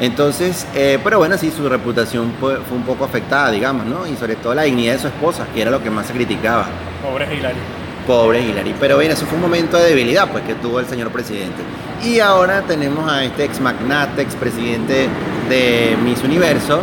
[0.00, 4.06] Entonces, eh, pero bueno, sí, su reputación fue, fue un poco afectada, digamos, ¿no?
[4.06, 6.66] Y sobre todo la dignidad de su esposa, que era lo que más se criticaba.
[7.02, 7.58] Pobre Hillary.
[8.06, 8.74] Pobre Hillary.
[8.78, 11.62] Pero bueno, eso fue un momento de debilidad pues, que tuvo el señor presidente.
[12.04, 15.08] Y ahora tenemos a este ex magnate, ex presidente
[15.48, 16.82] de Miss Universo,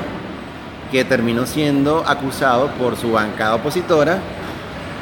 [0.91, 4.19] que terminó siendo acusado por su bancada opositora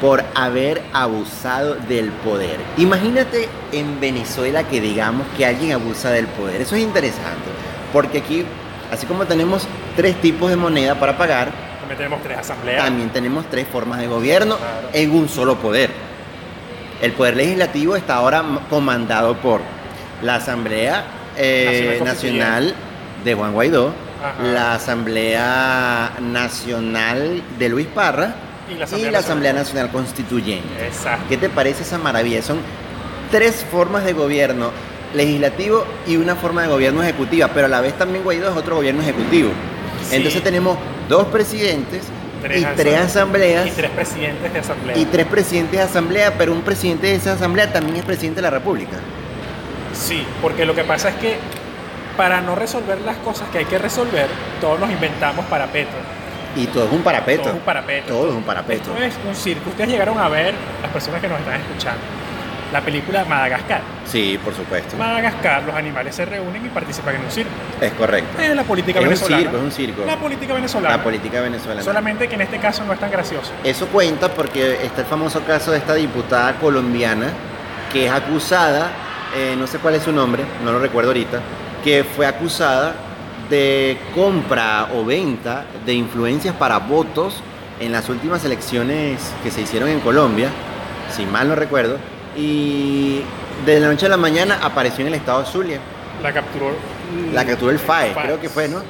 [0.00, 2.58] por haber abusado del poder.
[2.76, 6.60] Imagínate en Venezuela que digamos que alguien abusa del poder.
[6.60, 7.50] Eso es interesante,
[7.94, 8.44] porque aquí,
[8.92, 9.66] así como tenemos
[9.96, 12.84] tres tipos de moneda para pagar, También tenemos tres asambleas.
[12.84, 14.88] también tenemos tres formas de gobierno Claro.
[14.92, 15.90] en un solo poder.
[17.00, 19.60] El poder legislativo está ahora comandado por
[20.22, 21.04] la Asamblea
[21.36, 22.74] eh, Nacional
[23.24, 23.92] de Juan Guaidó,
[24.22, 24.42] Ajá.
[24.42, 28.34] la Asamblea Nacional de Luis Parra
[28.70, 30.86] Y la Asamblea y la Asamblea Nacional Constituyente.
[30.86, 31.26] Exacto.
[31.28, 32.42] ¿Qué te parece esa maravilla?
[32.42, 32.58] Son
[33.30, 34.70] tres formas de gobierno
[35.14, 38.76] legislativo y una forma de gobierno ejecutiva, pero a la vez también Guaidó es otro
[38.76, 39.50] gobierno ejecutivo.
[40.08, 40.16] Sí.
[40.16, 40.76] Entonces tenemos
[41.08, 42.02] dos presidentes
[42.42, 44.98] Tres y tres asambleas Y tres presidentes de asamblea.
[44.98, 48.42] y tres presidentes de asamblea, pero un presidente de esa asamblea también es presidente de
[48.42, 48.98] la República.
[49.94, 51.38] Sí, porque lo que pasa es que
[52.18, 54.26] para no resolver las cosas que hay que resolver,
[54.60, 55.94] todos nos inventamos parapetos.
[56.54, 57.42] Y todo es un parapeto.
[57.42, 58.08] Todo es un parapeto.
[58.08, 58.90] Todo es un parapeto.
[58.96, 59.70] Esto es un circo.
[59.70, 62.00] Ustedes llegaron a ver, las personas que nos están escuchando,
[62.74, 63.82] la película Madagascar.
[64.04, 64.96] Sí, por supuesto.
[64.96, 67.52] Madagascar, los animales se reúnen y participan en un circo.
[67.80, 68.42] Es correcto.
[68.42, 69.42] Es la política Es un venezolana.
[69.42, 70.04] circo, es un circo.
[70.04, 70.96] La política venezolana.
[70.96, 71.82] La política venezolana.
[71.82, 73.52] Solamente que en este caso no es tan gracioso.
[73.62, 77.28] Eso cuenta porque está el famoso caso de esta diputada colombiana
[77.92, 78.90] que es acusada,
[79.36, 81.38] eh, no sé cuál es su nombre, no lo recuerdo ahorita,
[81.84, 82.92] que fue acusada
[83.48, 87.40] de compra o venta de influencias para votos
[87.78, 90.48] en las últimas elecciones que se hicieron en Colombia,
[91.14, 91.98] si mal no recuerdo,
[92.36, 93.22] y
[93.66, 95.78] de la noche a la mañana apareció en el estado Zulia.
[96.22, 96.70] La capturó.
[97.32, 98.26] La capturó el FAE, FAES.
[98.26, 98.82] creo que fue, ¿no?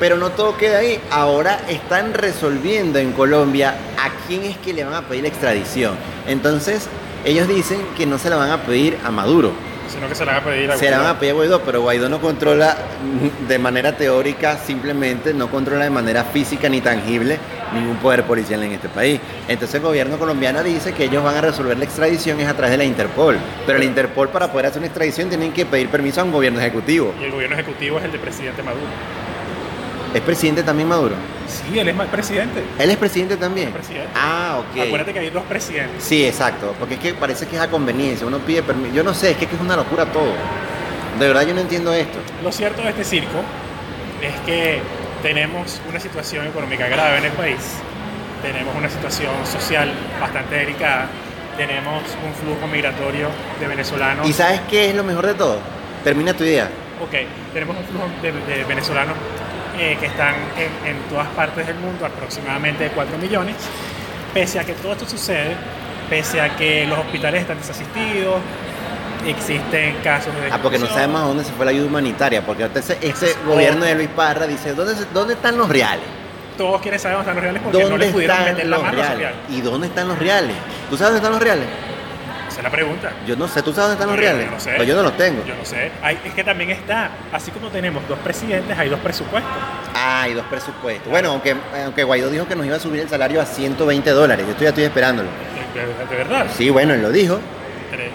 [0.00, 1.00] Pero no todo queda ahí.
[1.10, 5.94] Ahora están resolviendo en Colombia a quién es que le van a pedir la extradición.
[6.26, 6.86] Entonces,
[7.24, 9.52] ellos dicen que no se la van a pedir a Maduro,
[9.92, 11.16] Sino que se la van a pedir a se la van Guaidó.
[11.16, 12.76] a pedir a Guaidó, pero Guaidó no controla
[13.48, 17.38] de manera teórica, simplemente no controla de manera física ni tangible
[17.74, 19.20] ningún poder policial en este país.
[19.46, 22.72] Entonces el gobierno colombiano dice que ellos van a resolver la extradición es a través
[22.72, 23.38] de la Interpol.
[23.66, 26.60] Pero la Interpol para poder hacer una extradición tienen que pedir permiso a un gobierno
[26.60, 27.14] ejecutivo.
[27.20, 28.86] Y el gobierno ejecutivo es el del presidente Maduro.
[30.14, 31.14] ¿Es presidente también Maduro?
[31.46, 32.64] Sí, él es más presidente.
[32.78, 33.68] ¿Él es presidente también?
[33.68, 34.08] Es presidente.
[34.14, 34.80] Ah, ok.
[34.86, 36.02] Acuérdate que hay dos presidentes.
[36.02, 36.74] Sí, exacto.
[36.78, 38.26] Porque es que parece que es a conveniencia.
[38.26, 38.94] Uno pide permiso.
[38.94, 40.32] Yo no sé, es que es una locura todo.
[41.18, 42.18] De verdad yo no entiendo esto.
[42.42, 43.38] Lo cierto de este circo
[44.22, 44.80] es que
[45.22, 47.58] tenemos una situación económica grave en el país,
[48.42, 51.08] tenemos una situación social bastante delicada,
[51.56, 53.28] tenemos un flujo migratorio
[53.60, 54.28] de venezolanos.
[54.28, 55.58] ¿Y sabes qué es lo mejor de todo?
[56.04, 56.68] Termina tu idea.
[57.02, 57.14] Ok,
[57.52, 59.16] tenemos un flujo de, de venezolanos
[59.78, 63.56] eh, que están en, en todas partes del mundo, aproximadamente 4 millones.
[64.32, 65.56] Pese a que todo esto sucede,
[66.08, 68.36] pese a que los hospitales están desasistidos,
[69.26, 72.42] existen casos de Ah, porque no sabemos a dónde se fue la ayuda humanitaria.
[72.44, 76.04] Porque ese, ese es gobierno de Luis Parra dice, ¿dónde, ¿dónde están los reales?
[76.56, 78.76] Todos quieren saber dónde están los reales porque no ¿Dónde les pudieron están meter la
[78.76, 79.18] los mano reales?
[79.18, 79.38] reales.
[79.50, 80.56] ¿Y dónde están los reales?
[80.90, 81.66] ¿Tú sabes dónde están los reales?
[82.48, 83.12] Esa es la pregunta.
[83.26, 84.44] Yo no sé, ¿tú sabes dónde están los reales?
[84.46, 84.72] Yo no sé.
[84.74, 85.44] Pues yo no los tengo.
[85.46, 85.92] Yo no sé.
[86.02, 89.52] Hay- es que también está, así como tenemos dos presidentes, hay dos presupuestos.
[89.94, 91.08] Ah, y dos presupuestos.
[91.08, 91.54] Bueno, aunque,
[91.84, 94.44] aunque Guaidó dijo que nos iba a subir el salario a 120 dólares.
[94.46, 95.28] Yo estoy, ya estoy esperándolo.
[95.74, 96.46] De, de- de verdad.
[96.56, 97.38] Sí, bueno, él lo dijo.
[97.92, 98.10] Tres.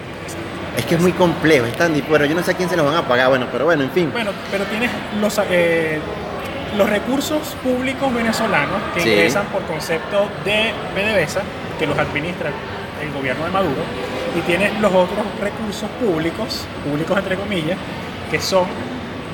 [0.76, 1.92] Es que es muy complejo, es tan.
[2.08, 3.90] Bueno, yo no sé a quién se los van a pagar, bueno, pero bueno, en
[3.90, 4.10] fin.
[4.12, 6.00] Bueno, pero tienes los, eh,
[6.76, 9.10] los recursos públicos venezolanos que Sí.
[9.10, 11.42] ingresan por concepto de PDVSA,
[11.78, 12.50] que los administra
[13.02, 13.82] el gobierno de Maduro,
[14.36, 17.78] y tienes los otros recursos públicos, públicos entre comillas,
[18.30, 18.66] que son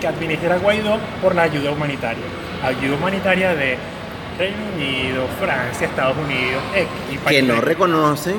[0.01, 2.25] que administra Guaidó por la ayuda humanitaria.
[2.65, 3.77] Ayuda humanitaria de
[4.39, 8.37] Reino Unido, Francia, Estados Unidos, X, y que países no reconocen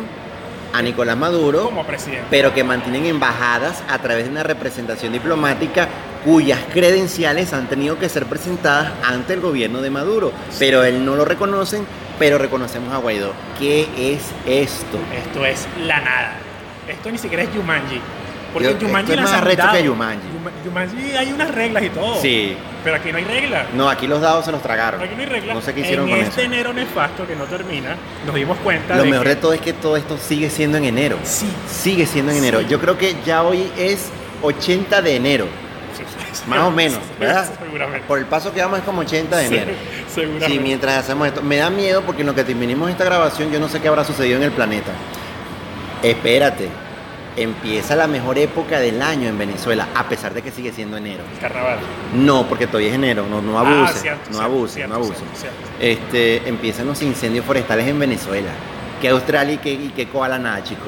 [0.74, 2.26] a Nicolás Maduro, como presidente.
[2.30, 5.88] pero que mantienen embajadas a través de una representación diplomática
[6.24, 10.32] cuyas credenciales han tenido que ser presentadas ante el gobierno de Maduro.
[10.59, 11.86] Pero él no lo reconocen,
[12.19, 13.34] pero reconocemos a Guaidó.
[13.57, 14.99] ¿Qué es esto?
[15.15, 16.34] Esto es la nada.
[16.88, 17.99] Esto ni siquiera es Yumanji.
[18.54, 19.78] Porque Yo- Yumanji esto es más dados.
[19.78, 20.28] que Jumanji.
[20.28, 22.22] Yuma- Yumanji hay unas reglas y todo.
[22.22, 22.58] Sí.
[22.84, 23.68] Pero aquí no hay reglas.
[23.74, 25.02] No, aquí los dados se los tragaron.
[25.02, 25.56] Aquí no hay reglas.
[25.56, 26.52] No sé qué hicieron en con este eso.
[26.52, 27.95] enero nefasto que no termina,
[28.26, 30.78] nos dimos cuenta Lo de mejor que de todo es que todo esto sigue siendo
[30.78, 31.18] en enero.
[31.24, 32.60] sí, Sigue siendo en enero.
[32.60, 32.68] Sí.
[32.70, 34.10] Yo creo que ya hoy es
[34.41, 35.45] 80 de enero.
[35.97, 36.43] sí, sí.
[36.49, 37.49] Más o menos, ¿verdad?
[37.64, 38.08] Seguramente.
[38.08, 39.72] Por el paso que vamos es como 80 de enero.
[40.08, 40.47] Se- seguramente.
[40.54, 41.41] Sí, mientras hacemos esto.
[41.43, 44.04] Me da miedo porque en lo que terminemos esta grabación yo no sé qué habrá
[44.04, 44.91] sucedido en el planeta.
[46.04, 46.68] Espérate.
[47.38, 51.23] Empieza la mejor época del año en Venezuela, a pesar de que sigue siendo enero.
[51.39, 51.79] Carnaval.
[52.13, 55.57] No, porque todavía es enero, no, no Ah, abuses, cierto, no cierto, no cierto, cierto.
[55.79, 58.49] Este, empiezan los incendios forestales en Venezuela.
[59.01, 60.88] Que Australia y que, y que koala nada, chicos.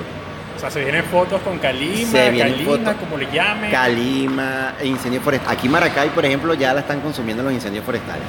[0.56, 2.96] O sea, se vienen fotos con Calima, Se vienen Calina, fotos.
[3.00, 3.72] como le llamen.
[3.72, 5.58] Calima, e incendios forestales.
[5.58, 8.28] Aquí Maracay, por ejemplo, ya la están consumiendo los incendios forestales.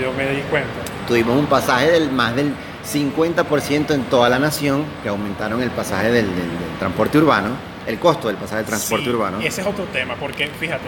[0.00, 0.68] Yo me di cuenta.
[1.08, 2.52] Tuvimos un pasaje del más del
[2.84, 7.50] 50% en toda la nación, que aumentaron el pasaje del, del- del transporte urbano,
[7.86, 9.38] el costo del pasaje del transporte Sí, urbano.
[9.40, 10.84] Ese es otro tema, porque fíjate,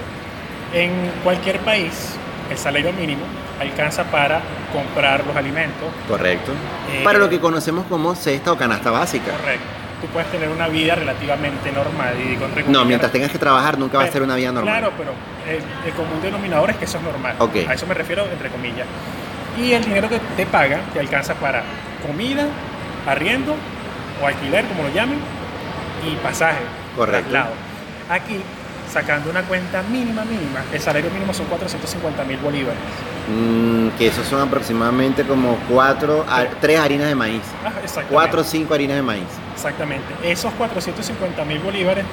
[0.72, 0.90] en
[1.24, 2.14] cualquier país
[2.50, 3.22] el salario mínimo
[3.60, 4.40] alcanza para
[4.72, 5.88] comprar los alimentos.
[6.08, 6.52] Correcto.
[6.92, 9.32] Eh, Para lo que conocemos como cesta o canasta básica.
[9.32, 9.64] Correcto.
[10.00, 13.96] Tú puedes tener una vida relativamente normal y con No, mientras tengas que trabajar nunca
[13.96, 14.78] va a Pero- ser una vida normal.
[14.78, 15.12] Claro, pero
[15.50, 17.34] el, el común denominador es que eso es normal.
[17.38, 17.56] Ok.
[17.68, 18.86] A eso me refiero entre comillas.
[19.58, 21.62] Y el dinero que te pagan te alcanza para
[22.06, 22.46] comida,
[23.06, 23.54] arriendo
[24.22, 25.18] o alquiler, como lo llamen,
[26.06, 26.60] y pasaje.
[26.96, 27.30] Correcto.
[27.30, 27.54] traslado.
[28.08, 28.40] Aquí,
[28.90, 32.78] sacando una cuenta mínima, mínima, el salario mínimo son 450 mil bolívares.
[33.28, 37.42] Mm, que esos son aproximadamente como cuatro, a- tres harinas de maíz.
[37.64, 37.72] Ah.
[38.08, 39.24] Cuatro o cinco harinas de maíz.
[39.54, 40.06] Exactamente.
[40.22, 42.04] Esos 450 mil bolívares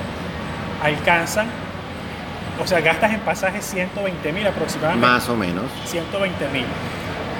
[0.84, 1.48] alcanzan,
[2.62, 5.08] o sea, gastas en pasajes 120 mil aproximadamente.
[5.08, 5.66] Más o menos.
[5.86, 6.66] 120 mil.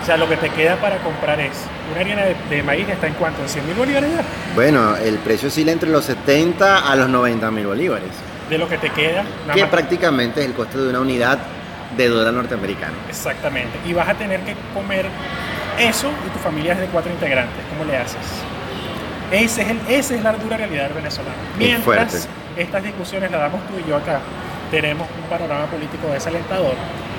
[0.04, 1.54] O sea, lo que te queda para comprar es
[1.92, 4.22] una harina de, de maíz está en cuánto, en 100 mil bolívares ya.
[4.54, 8.10] Bueno, el precio oscila entre los 70 a los 90 mil bolívares.
[8.50, 11.40] De lo que te queda, nada Que más- prácticamente es el costo de una unidad
[11.96, 12.94] de dólar norteamericano.
[13.08, 13.80] Exactamente.
[13.86, 15.06] Y vas a tener que comer
[15.80, 17.64] eso y tu familia es de cuatro integrantes.
[17.70, 18.18] ¿Cómo le haces?
[19.32, 21.36] Ese es el, esa es la dura realidad del venezolano.
[21.58, 22.28] Mientras
[22.58, 24.20] estas discusiones las damos tú y yo acá,
[24.70, 26.74] tenemos un panorama político desalentador,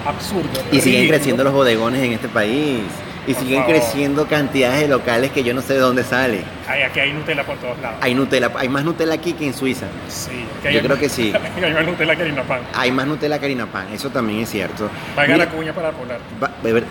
[0.06, 0.48] absurdo.
[0.72, 2.80] Y siguen creciendo los bodegones en este país.
[3.26, 3.74] Y Por siguen favor.
[3.76, 6.42] creciendo cantidades de locales que yo no sé de dónde sale.
[6.68, 7.96] Ay, aquí hay Nutella por todos lados.
[8.02, 9.86] Hay Nutella, hay más Nutella aquí que en Suiza.
[10.08, 11.32] Sí, Yo creo que sí.
[11.64, 12.60] hay más Nutella que harina pan.
[12.74, 14.90] Hay más Nutella que harina pan, eso también es cierto.
[15.16, 16.18] Paga la cuña para polar.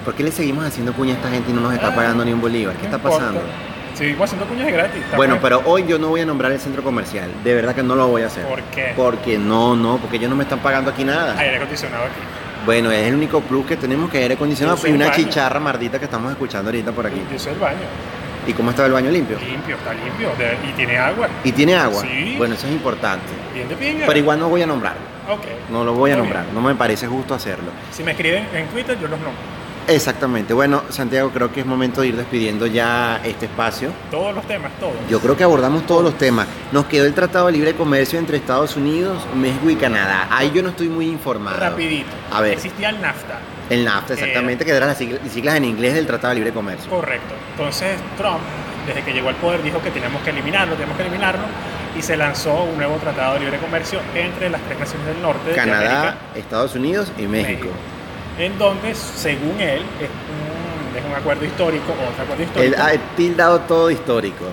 [0.03, 2.25] ¿Por qué le seguimos haciendo cuña a esta gente y no nos está Ah, pagando
[2.25, 2.75] ni un bolívar?
[2.77, 3.17] ¿Qué No está importa.
[3.19, 3.41] pasando?
[3.93, 5.03] Seguimos haciendo cuñas gratis.
[5.15, 7.29] Bueno, pero hoy yo no voy a nombrar el centro comercial.
[7.43, 8.43] De verdad que no lo voy a hacer.
[8.47, 8.93] ¿Por qué?
[8.95, 11.37] Porque no, no, porque ellos no me están pagando aquí nada.
[11.37, 12.13] Aire acondicionado aquí.
[12.65, 16.05] Bueno, es el único plus que tenemos que aire acondicionado y una chicharra mardita que
[16.05, 17.21] estamos escuchando ahorita por aquí.
[17.37, 17.79] Yo el baño.
[18.47, 19.37] ¿Y cómo estaba el baño limpio?
[19.39, 20.29] Limpio, está limpio.
[20.37, 21.27] de- y tiene agua.
[21.43, 22.01] ¿Y tiene agua?
[22.01, 22.35] Sí.
[22.37, 23.25] Bueno, eso es importante.
[23.53, 24.05] Bien de pinga.
[24.05, 25.01] Pero igual no voy a nombrarlo.
[25.29, 25.45] Ok.
[25.69, 26.43] No lo voy a Está nombrar.
[26.43, 26.55] bien.
[26.55, 27.71] No me parece justo hacerlo.
[27.91, 29.31] Si me escriben en Twitter, yo los nombro.
[29.87, 30.53] Exactamente.
[30.53, 33.91] Bueno, Santiago, creo que es momento de ir despidiendo ya este espacio.
[34.09, 34.93] Todos los temas, todos.
[35.09, 36.47] Yo creo que abordamos todos los temas.
[36.71, 40.27] Nos quedó el Tratado de Libre Comercio entre Estados Unidos, México y Canadá.
[40.31, 41.59] Ahí yo no estoy muy informado.
[41.59, 42.09] Rapidito.
[42.31, 42.53] A ver.
[42.53, 43.39] Existía el NAFTA.
[43.69, 46.89] El NAFTA, exactamente, que eran las siglas, en inglés del Tratado de Libre Comercio.
[46.89, 47.33] Correcto.
[47.51, 48.39] Entonces Trump,
[48.87, 51.43] desde que llegó al poder, dijo que teníamos que eliminarlo, tenemos que eliminarlo.
[51.97, 55.51] Y se lanzó un nuevo tratado de libre comercio entre las tres naciones del norte.
[55.51, 57.67] de Canadá, América, Estados Unidos y México.
[58.37, 62.81] En donde, según él, es un, es un acuerdo histórico, otro acuerdo Él histórico.
[62.81, 64.45] ha tildado todo histórico.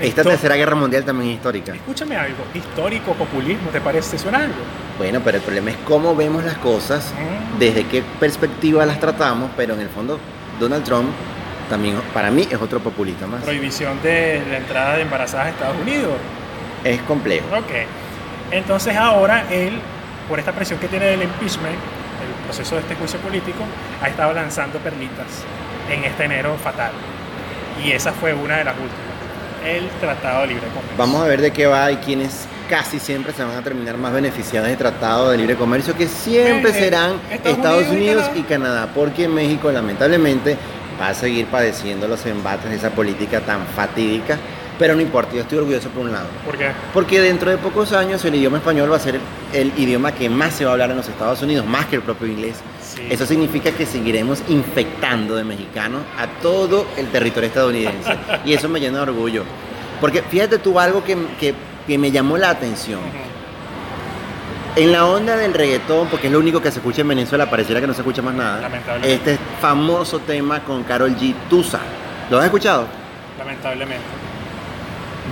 [0.00, 1.72] Esta Histo- tercera guerra mundial también es histórica.
[1.74, 4.12] Escúchame algo, histórico, populismo, ¿te parece?
[4.12, 4.54] ¿Te suena algo?
[4.98, 7.58] Bueno, pero el problema es cómo vemos las cosas, Mm.
[7.58, 10.18] desde qué perspectiva las tratamos, pero en el fondo
[10.58, 11.08] Donald Trump
[11.70, 13.42] también para mí es otro populista más.
[13.42, 16.14] Prohibición de la entrada de embarazadas a Estados Unidos.
[16.84, 17.46] Es complejo.
[17.56, 17.72] Ok.
[18.50, 19.78] Entonces ahora él,
[20.28, 21.76] por esta presión que tiene del impeachment,
[22.44, 23.64] proceso de este juicio político,
[24.02, 25.26] ha estado lanzando perlitas
[25.90, 26.92] en este enero fatal.
[27.84, 29.14] Y esa fue una de las últimas.
[29.64, 30.94] El Tratado de Libre Comercio.
[30.98, 34.12] Vamos a ver de qué va y quiénes casi siempre se van a terminar más
[34.12, 38.30] beneficiados del Tratado de Libre Comercio, que siempre Eh, eh, serán Estados Estados Unidos Unidos
[38.36, 40.56] y y Canadá, porque México lamentablemente
[41.00, 44.38] va a seguir padeciendo los embates de esa política tan fatídica,
[44.78, 46.26] pero no importa, yo estoy orgulloso por un lado.
[46.44, 46.70] ¿Por qué?
[46.92, 49.20] Porque dentro de pocos años el idioma español va a ser
[49.52, 52.02] el idioma que más se va a hablar en los Estados Unidos, más que el
[52.02, 52.56] propio inglés.
[52.82, 53.06] Sí.
[53.10, 58.16] Eso significa que seguiremos infectando de mexicanos a todo el territorio estadounidense.
[58.44, 59.44] y eso me llena de orgullo.
[60.00, 61.54] Porque fíjate tú algo que, que-
[61.86, 63.00] que me llamó la atención.
[64.76, 67.80] En la onda del reggaetón, porque es lo único que se escucha en Venezuela, pareciera
[67.80, 68.60] que no se escucha más nada.
[68.62, 69.14] Lamentablemente.
[69.32, 71.32] Este famoso tema con Carol G.
[71.48, 71.78] Tusa.
[72.28, 72.86] ¿Lo has escuchado?
[73.38, 74.02] Lamentablemente.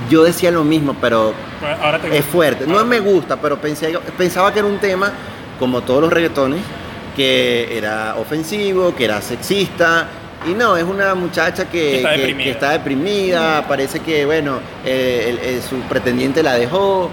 [0.08, 2.66] Yo decía lo mismo, pero Bueno, Ahora te es fuerte.
[2.66, 5.12] No me gusta, pero pensé, pensaba que era un tema,
[5.58, 6.60] como todos los reggaetones,
[7.14, 10.08] que era ofensivo, que era sexista.
[10.48, 12.44] Y no, es una muchacha que, Que está que- deprimida.
[12.44, 17.10] que está deprimida, parece que, bueno, eh, el- el- su pretendiente la dejó.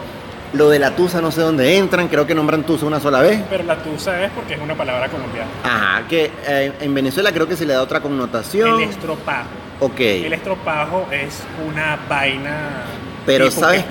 [0.54, 3.40] Lo de la tusa no sé dónde entran, creo que nombran tusa una sola vez.
[3.52, 5.48] Pero la tusa es porque es una palabra colombiana.
[5.64, 8.82] Ajá, que eh, en Venezuela creo que se le da otra connotación.
[8.82, 9.48] El estropajo.
[9.80, 10.00] Ok.
[10.00, 12.86] El estropajo es una vaina.
[13.26, 13.86] Pero tipo ¿sabes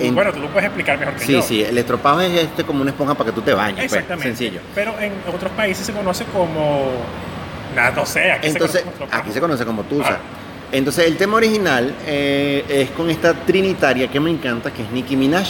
[0.00, 1.42] En- Bueno, tú lo puedes explicar mejor que Sí, yo.
[1.42, 3.76] sí, el estropajo es este como una esponja para que tú te bañes.
[3.76, 4.28] pues, Exactamente.
[4.28, 4.60] sencillo.
[4.74, 6.92] Pero en otros países se conoce como.
[7.74, 10.10] Nada, no sé, aquí Entonces, se conoce como aquí se conoce como tusa.
[10.12, 10.18] Ah.
[10.70, 15.16] Entonces, el tema original eh, es con esta trinitaria que me encanta, que es Nicki
[15.16, 15.46] Minaj.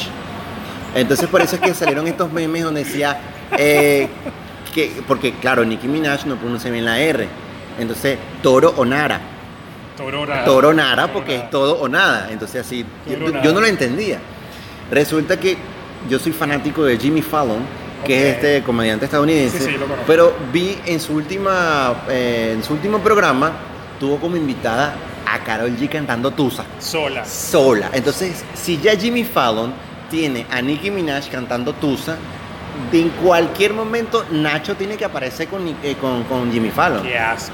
[0.95, 3.21] Entonces, por eso es que salieron estos memes donde decía,
[3.57, 4.09] eh,
[4.75, 7.29] que, porque claro, Nicki Minaj no pronuncia bien la R.
[7.79, 9.21] Entonces, toro o nara.
[9.97, 10.45] Toro Nara.
[10.45, 12.29] Toro nara Toro porque es todo o nada.
[12.31, 14.21] Entonces, así, yo, no lo entendía.
[14.91, 15.57] Resulta que
[16.09, 17.59] yo soy fanático de Jimmy Fallon,
[18.07, 19.59] que es este comediante estadounidense.
[19.59, 20.05] Sí, sí, lo conozco.
[20.07, 23.53] pero vi en su última, eh, en su último programa,
[23.99, 24.95] tuvo como invitada
[25.27, 27.25] a Carol G cantando Tusa Sola.
[27.25, 27.91] sola.
[27.93, 29.73] Entonces, si ya Jimmy Fallon
[30.11, 32.17] tiene a Nicki Minaj cantando Tusa,
[32.93, 37.03] de en cualquier momento Nacho tiene que aparecer con, eh, con, con Jimmy Fallon.
[37.03, 37.53] Qué asco.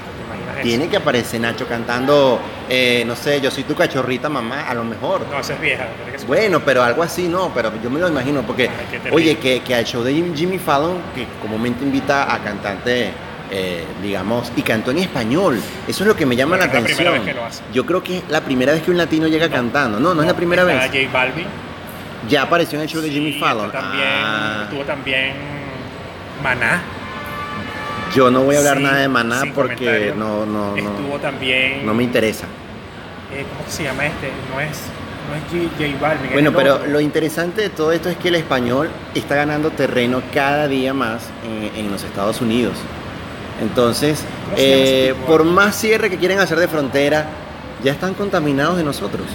[0.65, 4.83] Tiene que aparecer Nacho cantando, eh, no sé, yo soy tu cachorrita mamá, a lo
[4.83, 5.21] mejor.
[5.31, 5.85] No, esa es vieja.
[6.17, 9.59] que Bueno, pero algo así no, pero yo me lo imagino, porque, Ay, oye, que,
[9.61, 13.11] que al show de Jim- Jimmy Fallon, que comúnmente invita a cantantes,
[13.51, 16.79] eh, digamos, y cantó en español, eso es lo que me llama la es la
[16.81, 17.13] primera atención.
[17.25, 17.63] vez que lo hace.
[17.71, 20.27] Yo creo que es la primera vez que un latino llega cantando, no, no, es
[20.27, 20.81] la primera vez.
[20.83, 21.45] J Balvin.
[22.27, 23.71] Ya apareció en el show de Jimmy Fallon.
[23.71, 25.33] También, Ah, Estuvo también
[26.41, 26.81] Maná.
[28.15, 31.85] Yo no voy a hablar Sin- nada de Maná porque no, no, Estuvo no, también.
[31.85, 32.45] no me interesa.
[33.33, 34.31] eh, ¿Cómo se llama este?
[34.53, 34.77] No es,
[35.29, 36.25] no es J, J Balvin.
[36.27, 40.21] es Bueno, pero lo interesante de todo esto es que el español está ganando terreno
[40.33, 42.73] cada día más en, en los Estados Unidos.
[43.61, 45.25] Entonces, ¿Cómo se llama ese eh, tipo?
[45.27, 47.25] por más cierre que quieren hacer de frontera,
[47.83, 49.25] ya están contaminados de nosotros.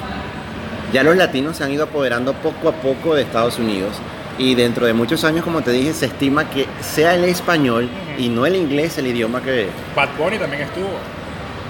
[0.92, 3.92] Ya los latinos se han ido apoderando poco a poco de Estados Unidos
[4.40, 8.30] y dentro de muchos años, como te dije, se estima que sea el español y
[8.30, 9.68] no el inglés el idioma que...
[9.94, 10.88] Bad Bunny también estuvo.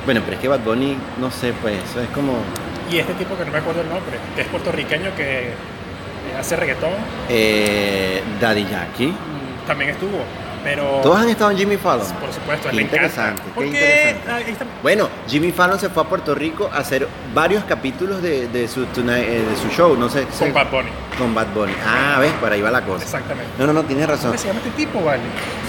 [0.04, 2.34] Bueno, pero es que Bad Bunny, no sé, pues eso es como...
[2.88, 5.52] Y este tipo que no me acuerdo el nombre, que es puertorriqueño que eh,
[6.38, 6.92] hace reggaetón,
[7.28, 9.14] eh, Daddy Yankee.
[9.66, 10.18] también estuvo.
[10.62, 11.00] Pero.
[11.02, 12.06] Todos han estado en Jimmy Fallon.
[12.20, 12.96] Por supuesto, Qué le encanta.
[12.96, 14.32] interesante, qué Porque, interesante.
[14.32, 18.48] ahí está- Bueno, Jimmy Fallon se fue a Puerto Rico a hacer varios capítulos de,
[18.48, 20.26] de su, Tonight- eh, de su show, no sé.
[20.38, 20.88] Con Bad Bunny.
[21.16, 21.72] con Bad Bunny.
[21.86, 23.04] Ah, ves, por ahí va la cosa.
[23.04, 23.50] Exactamente.
[23.58, 24.30] No, no, no, tienes razón.
[24.32, 25.22] ¿Cómo se llama este tipo, vale?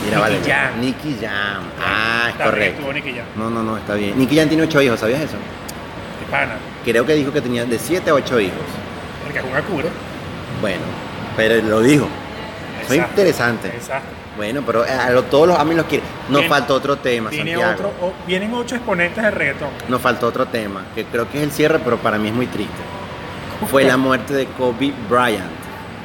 [0.06, 0.38] Mira, vale.
[0.40, 0.82] Nicky Jam.
[0.82, 1.64] Nicky Jam.
[1.82, 2.94] Ah, es También correcto.
[2.94, 3.26] Nicky Jam.
[3.38, 4.18] No, no, no, está bien.
[4.20, 5.38] Nicky Jam tiene ocho hijos, ¿sabías eso?
[5.38, 6.56] De pana.
[6.84, 8.58] Creo que dijo que tenía de siete a ocho hijos.
[9.28, 9.88] El que es un acuro.
[10.60, 10.82] Bueno,
[11.38, 12.08] pero lo dijo.
[12.88, 13.12] Fue Exacto.
[13.22, 13.68] interesante.
[13.70, 14.10] Exacto.
[14.38, 16.08] Bueno, pero a lo- todos los AMI los quieren.
[16.30, 17.74] Nos faltó otro tema, Viene Santiago.
[17.92, 19.70] otro, vienen ocho exponentes del reggaetón.
[19.90, 22.48] Nos faltó otro tema, que creo que es el cierre, pero para mí es muy
[22.48, 22.74] triste.
[23.70, 25.46] Fue la muerte de Kobe Bryant,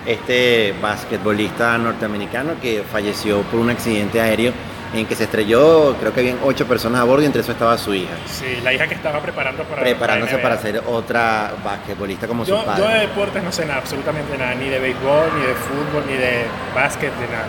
[0.06, 4.52] este basquetbolista norteamericano que falleció por un accidente aéreo
[4.94, 7.76] en que se estrelló, creo que habían ocho personas a bordo y entre eso estaba
[7.76, 9.82] su hija, Sí, la hija que estaba preparando para.
[9.82, 13.00] preparándose para ser otra basquetbolista como Yo, su yo de padre.
[13.00, 17.12] deportes no sé nada, absolutamente nada, ni de béisbol, ni de fútbol, ni de básquet,
[17.18, 17.46] de nada.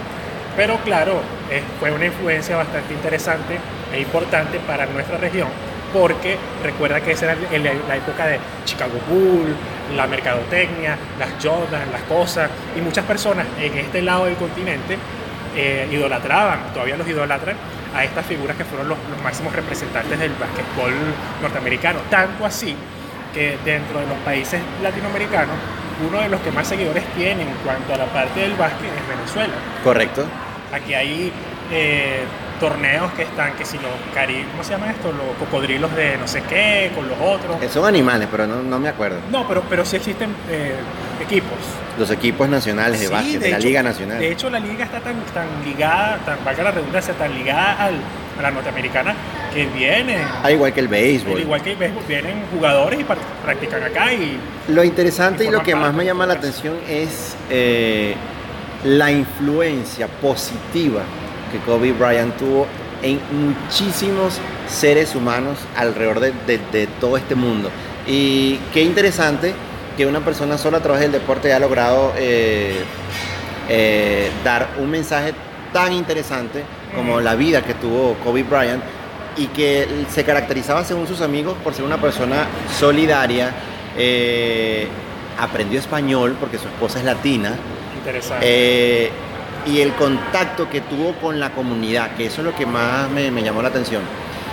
[0.56, 1.22] Pero claro,
[1.52, 3.60] eh, fue una influencia bastante interesante
[3.94, 5.48] e importante para nuestra región,
[5.94, 9.56] porque recuerda que esa era el- la época de Chicago Bull,
[9.96, 14.98] la mercadotecnia, las Jordan, las cosas, y muchas personas en este lado del continente
[15.58, 17.56] eh, idolatraban, todavía los idolatran,
[17.96, 20.94] a estas figuras que fueron los, los máximos representantes del básquetbol
[21.42, 22.00] norteamericano.
[22.10, 22.76] Tanto así
[23.34, 25.56] que dentro de los países latinoamericanos,
[26.08, 29.18] uno de los que más seguidores tienen en cuanto a la parte del básquet es
[29.18, 29.54] Venezuela.
[29.84, 30.26] Correcto.
[30.72, 31.32] Aquí hay
[31.72, 32.24] eh,
[32.60, 35.12] torneos que están, que si los cari ¿cómo se llama esto?
[35.12, 37.62] Los cocodrilos de no sé qué, con los otros.
[37.62, 39.18] Eh, Son animales, pero no, no me acuerdo.
[39.32, 40.76] No, pero, pero sí existen eh,
[41.22, 41.58] equipos.
[41.98, 44.20] Los equipos nacionales de Sí, básquet, de, la hecho- Liga Nacional.
[44.20, 47.96] De hecho, la liga está tan, tan ligada, tan, valga la redundancia, tan ligada al,
[48.38, 49.16] a la norteamericana
[49.54, 51.34] que vienen, Al igual que el béisbol.
[51.38, 53.04] al igual que el béisbol, vienen jugadores y
[53.44, 54.38] practican acá y
[54.68, 58.14] Lo interesante y lo forman que más me llama la atención es eh,
[58.84, 61.02] la influencia positiva
[61.52, 62.68] que Kobe Bryant tuvo
[63.02, 67.70] en muchísimos seres humanos alrededor de, de- de todo este mundo.
[68.08, 69.54] Y qué interesante
[69.96, 72.84] que una persona sola a través del deporte haya logrado eh,
[73.70, 75.34] eh, dar un mensaje
[75.74, 76.64] tan interesante
[76.96, 78.82] como la vida que tuvo Kobe Bryant
[79.38, 82.48] y que se caracterizaba según sus amigos por ser una persona
[82.80, 83.52] solidaria,
[83.98, 84.88] eh,
[85.40, 87.52] aprendió español porque su esposa es latina,
[88.00, 89.12] interesante.
[89.68, 93.32] Y el contacto que tuvo con la comunidad, que eso es lo que más me,
[93.32, 94.02] me llamó la atención.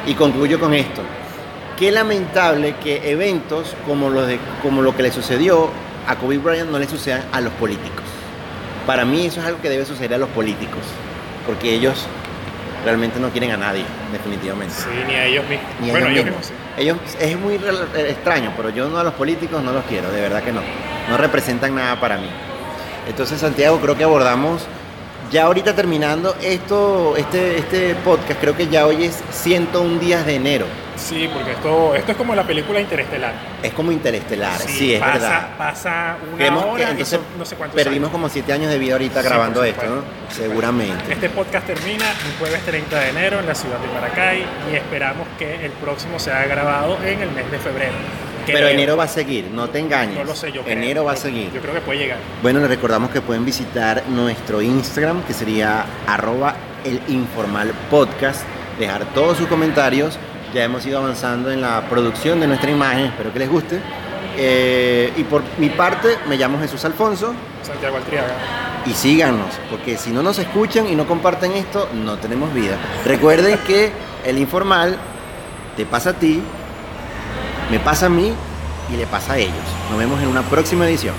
[0.07, 1.03] Y concluyo con esto.
[1.79, 5.71] Qué lamentable que eventos como, los de, como lo que le sucedió
[6.07, 8.05] a Kobe Bryant no le sucedan a los políticos.
[8.87, 10.83] Para mí eso es algo que debe suceder a los políticos,
[11.47, 12.07] porque ellos
[12.85, 14.75] realmente no quieren a nadie, definitivamente.
[14.75, 15.71] Sí, ni a ellos mismos.
[15.81, 16.53] Ni bueno, ellos mismos.
[16.77, 20.21] Ellos es muy eh, extraño, pero yo no a los políticos no los quiero, de
[20.21, 20.61] verdad que no.
[21.09, 22.29] No representan nada para mí.
[23.09, 24.67] Entonces, Santiago, creo que abordamos
[25.31, 30.37] ya ahorita terminando esto, este, este podcast, creo que ya hoy es 101 días de
[30.37, 30.67] enero.
[30.97, 33.35] Sí, porque esto, esto es como la película Interestelar.
[33.63, 35.49] Es como interestelar, sí, es pasa, verdad.
[35.59, 38.13] Pasa una Creemos que hora y entonces son no sé cuántos perdimos años.
[38.13, 40.03] como 7 años de vida ahorita Sí, grabando esto, ¿no?
[40.33, 41.13] Seguramente.
[41.13, 45.27] Este podcast termina un jueves 30 de enero en la ciudad de Maracay y esperamos
[45.39, 47.95] que el próximo sea grabado en el mes de febrero.
[48.47, 50.17] Pero enero va a seguir, no te engañes.
[50.17, 50.77] No lo sé, yo creo.
[50.77, 51.51] Enero va a seguir.
[51.53, 52.19] Yo creo que puede llegar.
[52.43, 58.43] Bueno, les recordamos que pueden visitar nuestro Instagram, que sería arroba el informal podcast,
[58.79, 60.19] dejar todos sus comentarios.
[60.55, 63.81] Ya hemos ido avanzando en la producción de nuestra imagen, espero que les guste.
[64.37, 68.35] Eh, y por mi parte, me llamo Jesús Alfonso Santiago Altriaga.
[68.85, 72.77] y síganos, porque si no nos escuchan y no comparten esto, no tenemos vida.
[73.05, 73.91] Recuerden que
[74.25, 74.97] el informal
[75.77, 76.43] te pasa a ti,
[77.71, 78.33] me pasa a mí
[78.93, 79.55] y le pasa a ellos.
[79.91, 81.15] Nos vemos en una próxima edición.